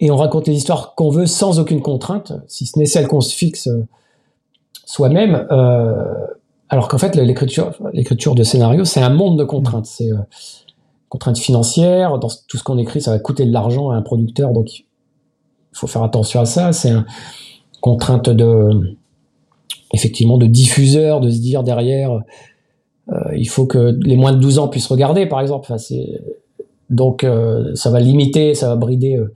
[0.00, 3.20] et on raconte les histoires qu'on veut sans aucune contrainte, si ce n'est celle qu'on
[3.20, 3.68] se fixe
[4.84, 5.46] soi-même.
[6.68, 9.86] alors qu'en fait, l'écriture, l'écriture de scénario, c'est un monde de contraintes.
[9.86, 10.10] C'est
[11.08, 12.18] contraintes financières.
[12.18, 14.84] Dans tout ce qu'on écrit, ça va coûter de l'argent à un producteur, donc
[15.72, 16.72] faut faire attention à ça.
[16.72, 17.06] C'est une
[17.80, 18.96] contrainte de,
[19.92, 22.20] effectivement, de diffuseur, de se dire derrière,
[23.12, 25.66] euh, il faut que les moins de 12 ans puissent regarder, par exemple.
[25.70, 25.82] Enfin,
[26.90, 29.32] donc, euh, ça va limiter, ça va brider euh,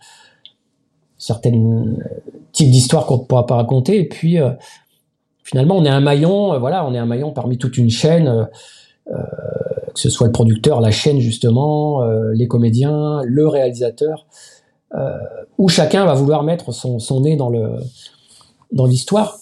[1.18, 1.84] certains
[2.53, 3.98] types d'histoires qu'on ne pourra pas raconter.
[3.98, 4.38] Et puis,
[5.42, 8.48] finalement, on est un maillon, voilà, on est un maillon parmi toute une chaîne.
[9.07, 14.26] que ce soit le producteur, la chaîne justement, les comédiens, le réalisateur,
[15.59, 19.38] où chacun va vouloir mettre son, nez dans l'histoire.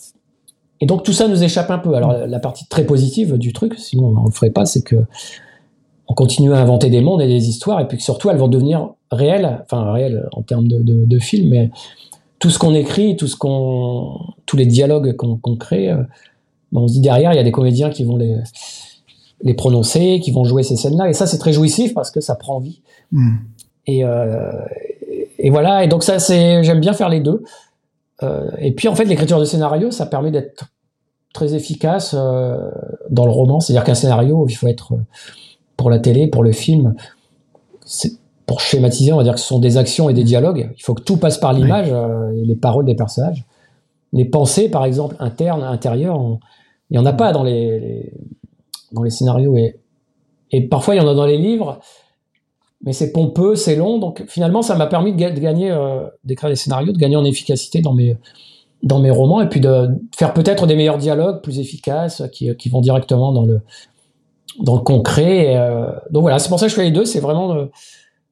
[0.80, 1.94] Et donc tout ça nous échappe un peu.
[1.94, 4.96] Alors la, partie très positive du truc, sinon on le ferait pas, c'est que
[6.08, 8.48] on continue à inventer des mondes et des histoires, et puis que surtout elles vont
[8.48, 11.70] devenir réelles, enfin réelles en termes de, de, films, mais
[12.40, 16.02] tout ce qu'on écrit, tout ce qu'on, tous les dialogues qu'on crée, euh,
[16.72, 18.36] ben, on se dit derrière il y a des comédiens qui vont les
[19.42, 21.08] les prononcer, qui vont jouer ces scènes-là.
[21.08, 22.80] Et ça, c'est très jouissif parce que ça prend vie.
[23.12, 23.36] Hmm.
[23.86, 24.50] Et, euh,
[25.38, 25.84] et voilà.
[25.84, 27.42] Et donc ça, c'est, j'aime bien faire les deux.
[28.22, 30.66] Euh, et puis en fait, l'écriture de scénario, ça permet d'être
[31.32, 32.70] très efficace euh,
[33.10, 33.60] dans le roman.
[33.60, 34.94] C'est-à-dire qu'un scénario, il faut être
[35.76, 36.94] pour la télé, pour le film,
[38.46, 40.70] pour schématiser, on va dire que ce sont des actions et des dialogues.
[40.76, 43.46] Il faut que tout passe par l'image et les paroles des personnages.
[44.12, 46.20] Les pensées, par exemple, internes, intérieures,
[46.90, 48.12] il n'y en a pas dans les,
[48.92, 49.56] dans les scénarios.
[49.56, 49.80] Et,
[50.50, 51.78] et parfois, il y en a dans les livres,
[52.82, 53.98] mais c'est pompeux, c'est long.
[53.98, 57.80] Donc finalement, ça m'a permis de, gagner, euh, d'écrire des scénarios, de gagner en efficacité
[57.80, 58.16] dans mes,
[58.82, 62.68] dans mes romans, et puis de faire peut-être des meilleurs dialogues plus efficaces, qui, qui
[62.68, 63.60] vont directement dans le,
[64.60, 65.56] dans le concret.
[65.56, 67.04] Euh, donc voilà, c'est pour ça que je fais les deux.
[67.04, 67.66] C'est vraiment euh,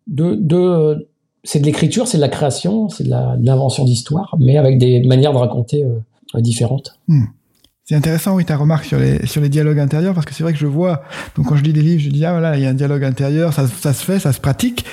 [0.06, 1.08] deux
[1.44, 5.32] c'est de l'écriture, c'est de la création, c'est de l'invention d'histoire, mais avec des manières
[5.32, 5.86] de raconter
[6.34, 6.98] différentes.
[7.06, 7.26] Hmm.
[7.88, 10.52] C'est intéressant, oui, ta remarque sur les, sur les dialogues intérieurs, parce que c'est vrai
[10.52, 11.02] que je vois,
[11.36, 13.02] donc quand je lis des livres, je dis, ah voilà, il y a un dialogue
[13.02, 14.84] intérieur, ça, ça se fait, ça se pratique.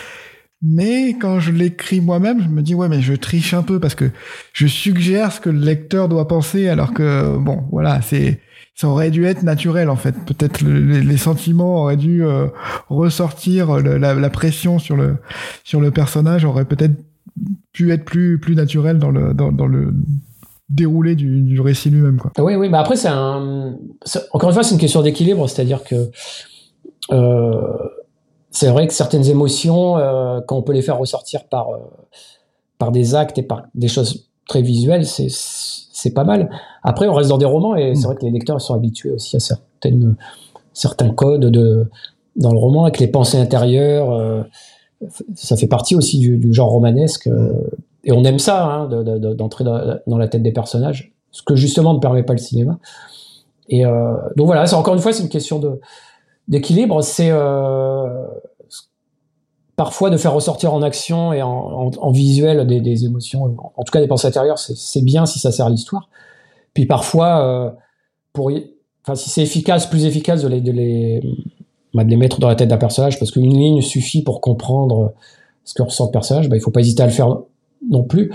[0.62, 3.96] Mais quand je l'écris moi-même, je me dis, ouais, mais je triche un peu parce
[3.96, 4.10] que
[4.54, 8.40] je suggère ce que le lecteur doit penser, alors que, bon, voilà, c'est,
[8.76, 10.16] ça aurait dû être naturel, en fait.
[10.26, 12.48] Peut-être les, sentiments auraient dû euh,
[12.88, 15.18] ressortir, la, la, pression sur le,
[15.66, 16.96] sur le personnage aurait peut-être
[17.74, 19.94] pu être plus, plus naturel dans le, dans, dans le,
[20.70, 22.18] déroulé du, du récit lui-même.
[22.18, 22.32] Quoi.
[22.40, 23.78] Oui, oui, mais après, c'est un.
[24.32, 26.10] Encore une fois, c'est une question d'équilibre, c'est-à-dire que.
[27.12, 27.62] Euh,
[28.50, 31.78] c'est vrai que certaines émotions, euh, quand on peut les faire ressortir par, euh,
[32.78, 36.50] par des actes et par des choses très visuelles, c'est, c'est pas mal.
[36.82, 38.06] Après, on reste dans des romans et c'est mm.
[38.06, 40.16] vrai que les lecteurs sont habitués aussi à certaines,
[40.72, 41.90] certains codes de,
[42.38, 44.46] dans le roman, avec les pensées intérieures.
[45.36, 47.30] Ça fait partie aussi du, du genre romanesque.
[48.06, 52.00] Et on aime ça, hein, d'entrer dans, la tête des personnages, ce que justement ne
[52.00, 52.78] permet pas le cinéma.
[53.68, 55.80] Et euh, donc voilà, encore une fois, c'est une question
[56.48, 57.02] d'équilibre.
[57.02, 58.28] C'est euh,
[59.76, 64.08] parfois de faire ressortir en action et en, visuel des, émotions, en, tout cas des
[64.08, 66.08] pensées intérieures, c'est bien si ça sert à l'histoire.
[66.76, 67.72] Puis parfois, euh,
[68.34, 68.52] pour,
[69.04, 73.18] enfin, si c'est efficace, plus efficace bah, de les mettre dans la tête d'un personnage,
[73.18, 75.14] parce qu'une ligne suffit pour comprendre
[75.64, 77.40] ce que ressent le personnage, bah, il faut pas hésiter à le faire
[77.90, 78.32] non plus,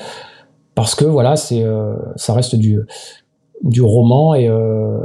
[0.74, 2.80] parce que voilà, c'est euh, ça reste du
[3.62, 4.98] du roman et euh,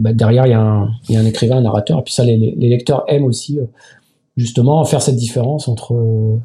[0.00, 2.24] bah, derrière il y, a un, y a un écrivain, un narrateur, et puis ça
[2.24, 3.64] les, les lecteurs aiment aussi euh,
[4.38, 5.94] justement faire cette différence entre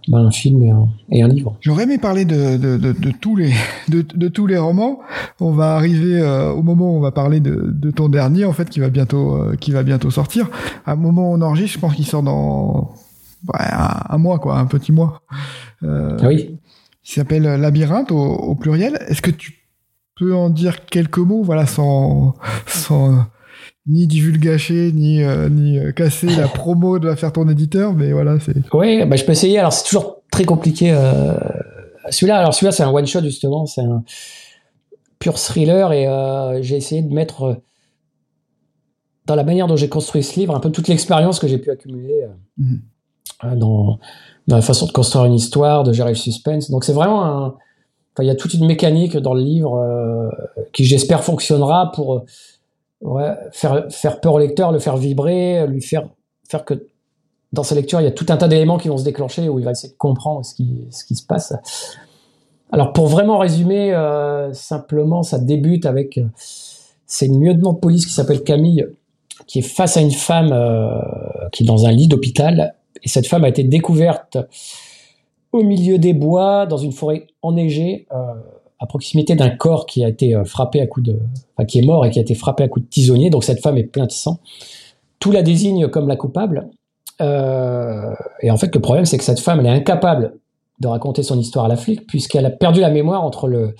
[0.10, 1.56] bah, un film et un, et un livre.
[1.62, 3.52] J'aurais aimé parler de, de, de, de tous les
[3.88, 5.00] de, de, tous les romans.
[5.40, 6.22] On va arriver
[6.54, 9.72] au moment où on va parler de, ton dernier en fait qui va bientôt qui
[9.72, 10.50] va bientôt sortir.
[10.86, 12.90] À un moment où on enregistre, je pense qu'il sort dans
[13.54, 15.22] un, mois quoi, un petit mois.
[15.84, 16.58] Euh, oui
[17.04, 19.00] qui s'appelle Labyrinthe au, pluriel.
[19.08, 19.68] Est-ce que tu
[20.16, 22.36] peux en dire quelques mots, voilà, sans,
[22.68, 23.26] sans
[23.88, 28.40] ni divulgacher, ni, euh, ni euh, casser la promo de faire ton éditeur, mais voilà,
[28.40, 28.56] c'est.
[28.74, 29.60] Oui, bah, je peux essayer.
[29.60, 30.92] Alors, c'est toujours très compliqué.
[30.92, 31.34] Euh,
[32.10, 34.04] celui-là, alors celui-là, c'est un one shot justement, c'est un
[35.20, 37.62] pur thriller et j'ai essayé de mettre
[39.26, 41.72] dans la manière dont j'ai construit ce livre un peu toute l'expérience que j'ai pu
[41.72, 42.26] accumuler
[42.58, 42.76] mmh.
[43.56, 44.00] dans
[44.48, 46.70] dans la façon de construire une histoire, de gérer le suspense.
[46.70, 47.56] Donc c'est vraiment un...
[48.20, 50.30] Il y a toute une mécanique dans le livre euh,
[50.72, 52.26] qui, j'espère, fonctionnera pour
[53.06, 56.08] euh, faire, faire peur au lecteur, le faire vibrer, lui faire,
[56.48, 56.88] faire que
[57.54, 59.58] dans sa lecture, il y a tout un tas d'éléments qui vont se déclencher où
[59.58, 61.56] il va essayer de comprendre ce qui, ce qui se passe.
[62.72, 66.20] Alors pour vraiment résumer, euh, simplement, ça débute avec...
[67.08, 68.88] C'est une lieutenant de police qui s'appelle Camille,
[69.48, 70.56] qui est face à une femme
[71.52, 74.38] qui est dans un lit d'hôpital et cette femme a été découverte
[75.54, 78.34] au milieu des bois, dans une forêt enneigée, euh,
[78.80, 81.20] à proximité d'un corps qui a été euh, frappé à coup de,
[81.56, 83.30] enfin, qui est mort et qui a été frappé à coup de tisonnier.
[83.30, 84.40] Donc cette femme est pleine de sang.
[85.20, 86.70] Tout la désigne comme la coupable.
[87.22, 90.34] Euh, et en fait, le problème, c'est que cette femme, elle est incapable
[90.80, 93.76] de raconter son histoire à la flic, puisqu'elle a perdu la mémoire entre le,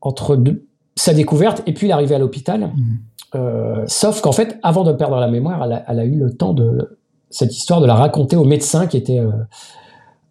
[0.00, 0.42] entre
[0.96, 2.72] sa découverte et puis l'arrivée à l'hôpital.
[3.34, 3.86] Mmh.
[3.86, 6.98] sauf qu'en fait, avant de perdre la mémoire, elle a eu le temps de,
[7.30, 9.30] cette histoire de la raconter au médecin qui était euh,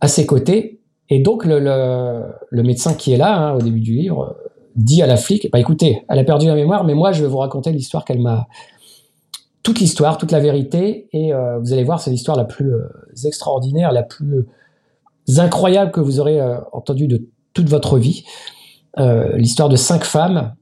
[0.02, 0.82] à ses côtés.
[1.10, 4.36] Et donc le, médecin qui est là hein, au début du livre
[4.76, 7.28] dit à la flic, bah écoutez, elle a perdu la mémoire, mais moi je vais
[7.28, 8.48] vous raconter l'histoire qu'elle m'a,
[9.64, 12.88] toute l'histoire, toute la vérité, et euh, vous allez voir, c'est l'histoire la plus euh,
[13.26, 14.46] extraordinaire, la plus
[15.38, 16.40] incroyable que vous aurez
[16.74, 18.24] entendue de toute votre vie.
[18.98, 20.54] l'histoire de cinq femmes,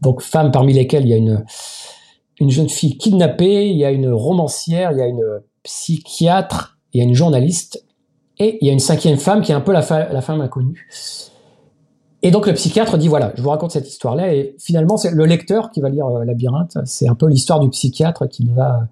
[0.00, 1.44] donc femmes parmi lesquelles il y a une
[2.40, 6.98] une jeune fille kidnappée, il y a une romancière, il y a une psychiatre, il
[6.98, 7.84] y a une journaliste,
[8.38, 10.88] et il y a une cinquième femme qui est un peu la, femme inconnue.
[12.22, 15.26] Et donc le psychiatre dit voilà, je vous raconte cette histoire-là et finalement c'est le
[15.26, 18.88] lecteur qui va lire euh, Labyrinthe, c'est un peu l'histoire du psychiatre qu'il va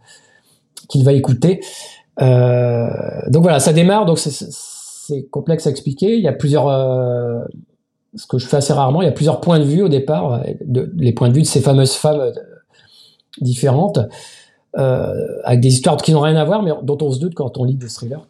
[0.96, 1.60] va écouter.
[2.20, 2.88] Euh,
[3.28, 6.16] donc voilà, ça démarre, donc c'est complexe à expliquer.
[6.16, 7.40] Il y a plusieurs, euh,
[8.14, 10.42] ce que je fais assez rarement, il y a plusieurs points de vue au départ,
[10.68, 12.32] les points de vue de ces fameuses femmes
[13.40, 14.00] différentes,
[14.78, 15.14] euh,
[15.44, 17.64] avec des histoires qui n'ont rien à voir, mais dont on se doute quand on
[17.64, 18.26] lit des thrillers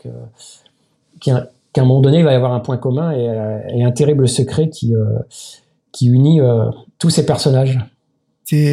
[1.21, 1.47] qu'à
[1.77, 4.69] un moment donné il va y avoir un point commun et, euh, un terrible secret
[4.69, 4.95] qui
[5.93, 6.41] qui unit
[6.99, 7.79] tous ces personnages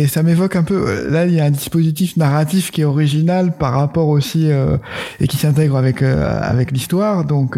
[0.07, 0.87] ça m'évoque un peu.
[0.87, 4.77] Euh, là, il y a un dispositif narratif qui est original par rapport aussi euh,
[5.19, 7.25] et qui s'intègre avec euh, avec l'histoire.
[7.25, 7.57] Donc,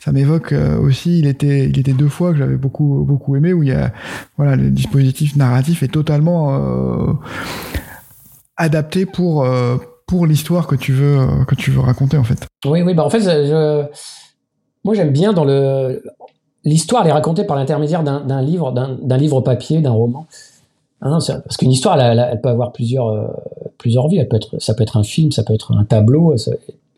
[0.00, 1.18] ça m'évoque aussi.
[1.18, 3.92] Il était il était deux fois que j'avais beaucoup beaucoup aimé où il y a
[4.36, 7.16] voilà le dispositif narratif est totalement
[8.56, 9.46] adapté pour
[10.06, 12.46] pour l'histoire que tu veux que tu veux raconter en fait.
[12.64, 12.94] Oui, oui.
[12.94, 13.24] Bah en fait,
[14.84, 16.02] moi j'aime bien dans le
[16.64, 20.26] l'histoire elle est racontée par l'intermédiaire d'un livre d'un livre papier d'un roman.
[21.02, 23.26] Hein, parce qu'une histoire, elle, peut avoir plusieurs, euh,
[23.78, 24.18] plusieurs vies.
[24.18, 26.34] Elle peut être, ça peut être un film, ça peut être un tableau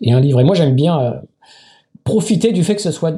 [0.01, 0.41] et un livre.
[0.41, 1.13] Et moi, j'aime bien euh,
[2.05, 3.15] profiter du fait que ce soit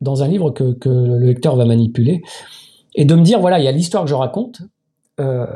[0.00, 2.22] dans un livre que, que, le lecteur va manipuler
[2.94, 4.62] et de me dire voilà, il y a l'histoire que je raconte
[5.20, 5.46] euh,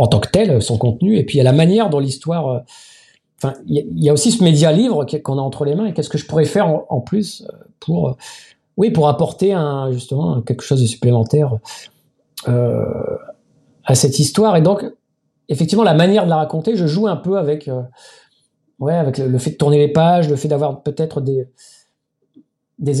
[0.00, 2.48] en tant que telle, son contenu, et puis a la manière dont l'histoire.
[2.48, 2.58] Euh,
[3.38, 6.08] enfin, il y, a aussi ce média livre qu'on a entre les mains et qu'est-ce
[6.08, 7.46] que je pourrais faire en, plus
[7.80, 8.16] pour,
[8.76, 11.58] oui, pour apporter un, justement quelque chose de supplémentaire.
[12.48, 13.16] Euh,
[13.84, 14.56] à cette histoire.
[14.56, 14.84] Et donc,
[15.48, 17.82] effectivement, la manière de la raconter, je joue un peu avec, euh,
[18.86, 21.48] avec le, fait de tourner les pages, le fait d'avoir peut-être des,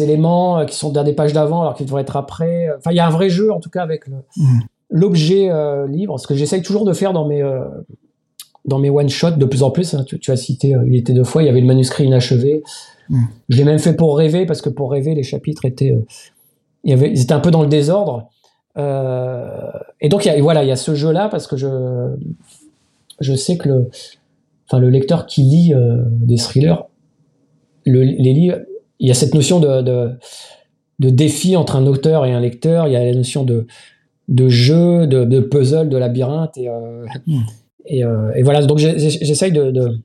[0.02, 2.68] éléments euh, qui sont dans des pages d'avant alors qu'ils devraient être après.
[2.76, 4.60] Enfin, il y a un vrai jeu, en tout cas, avec mmh.
[4.90, 7.42] L'objet euh, livre, ce que j'essaye toujours de faire dans mes,
[8.64, 9.94] dans mes one-shots de plus en plus.
[9.94, 10.04] Hein.
[10.04, 12.62] tu, as cité, il était deux fois, il y avait le manuscrit inachevé.
[13.08, 13.24] Mmh.
[13.48, 15.96] Je l'ai même fait pour rêver, parce que pour rêver, les chapitres étaient,
[16.84, 18.30] il y avait, ils étaient un peu dans le désordre.
[18.78, 19.70] Euh,
[20.00, 22.14] et donc, y a, voilà, il y a ce jeu-là parce que je,
[23.20, 23.90] je sais que le,
[24.66, 26.84] enfin, le lecteur qui lit euh, des thrillers,
[27.86, 28.58] le, les livres,
[28.98, 30.18] il y a cette notion de, de,
[30.98, 33.66] de, défi entre un auteur et un lecteur, il y a la notion de,
[34.30, 37.40] de jeu, de, de puzzle, de labyrinthe, et, euh, hmm.
[37.86, 38.64] et, euh, et, voilà.
[38.64, 39.98] Donc, j'essaye de, de,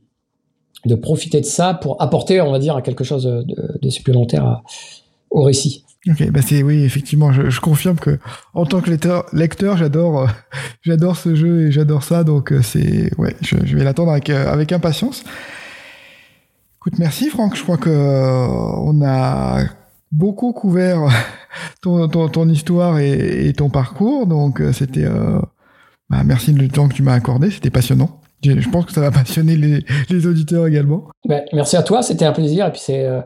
[0.85, 4.63] de, profiter de ça pour apporter, on va dire, quelque chose de, de supplémentaire à,
[5.29, 5.83] au récit.
[6.07, 8.19] Ok, bah c'est oui, effectivement, je, je, confirme que
[8.53, 10.27] en tant que lecteur, lecteur j'adore, euh,
[10.83, 14.71] j'adore ce jeu et j'adore ça, donc c'est ouais, je, je vais l'attendre avec avec
[14.71, 15.23] impatience.
[16.77, 19.63] Écoute, merci Franck, je crois que on a
[20.11, 21.07] beaucoup couvert
[21.81, 25.05] ton, histoire et, ton parcours, donc c'était
[26.09, 28.19] bah, merci du temps que tu m'as accordé, c'était passionnant.
[28.53, 31.05] Je pense que ça va passionner les, auditeurs également.
[31.27, 32.67] Ben, merci à toi, c'était un plaisir.
[32.67, 33.21] Et puis c'est euh,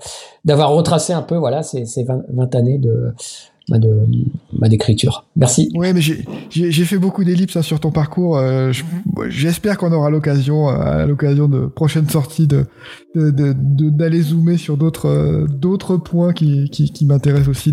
[0.45, 3.13] d'avoir retracé un peu voilà, ces, 20, années de,
[4.67, 5.25] d'écriture.
[5.35, 5.69] Merci.
[5.75, 8.37] Oui, mais j'ai fait beaucoup d'ellipses hein, sur ton parcours.
[8.37, 8.71] Euh,
[9.27, 12.65] j'espère qu'on aura l'occasion, euh, à l'occasion de prochaines sorties, de
[13.15, 17.71] d'aller zoomer sur d'autres d'autres points qui, qui, m'intéressent aussi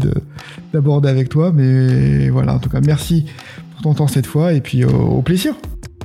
[0.72, 1.52] d'aborder avec toi.
[1.54, 3.26] Mais voilà, en tout cas, merci
[3.72, 5.54] pour ton temps cette fois et puis au plaisir.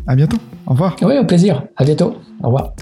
[0.07, 0.37] À bientôt.
[0.65, 0.95] Au revoir.
[1.01, 1.63] Oui, au plaisir.
[1.77, 2.15] À bientôt.
[2.43, 2.73] Au revoir.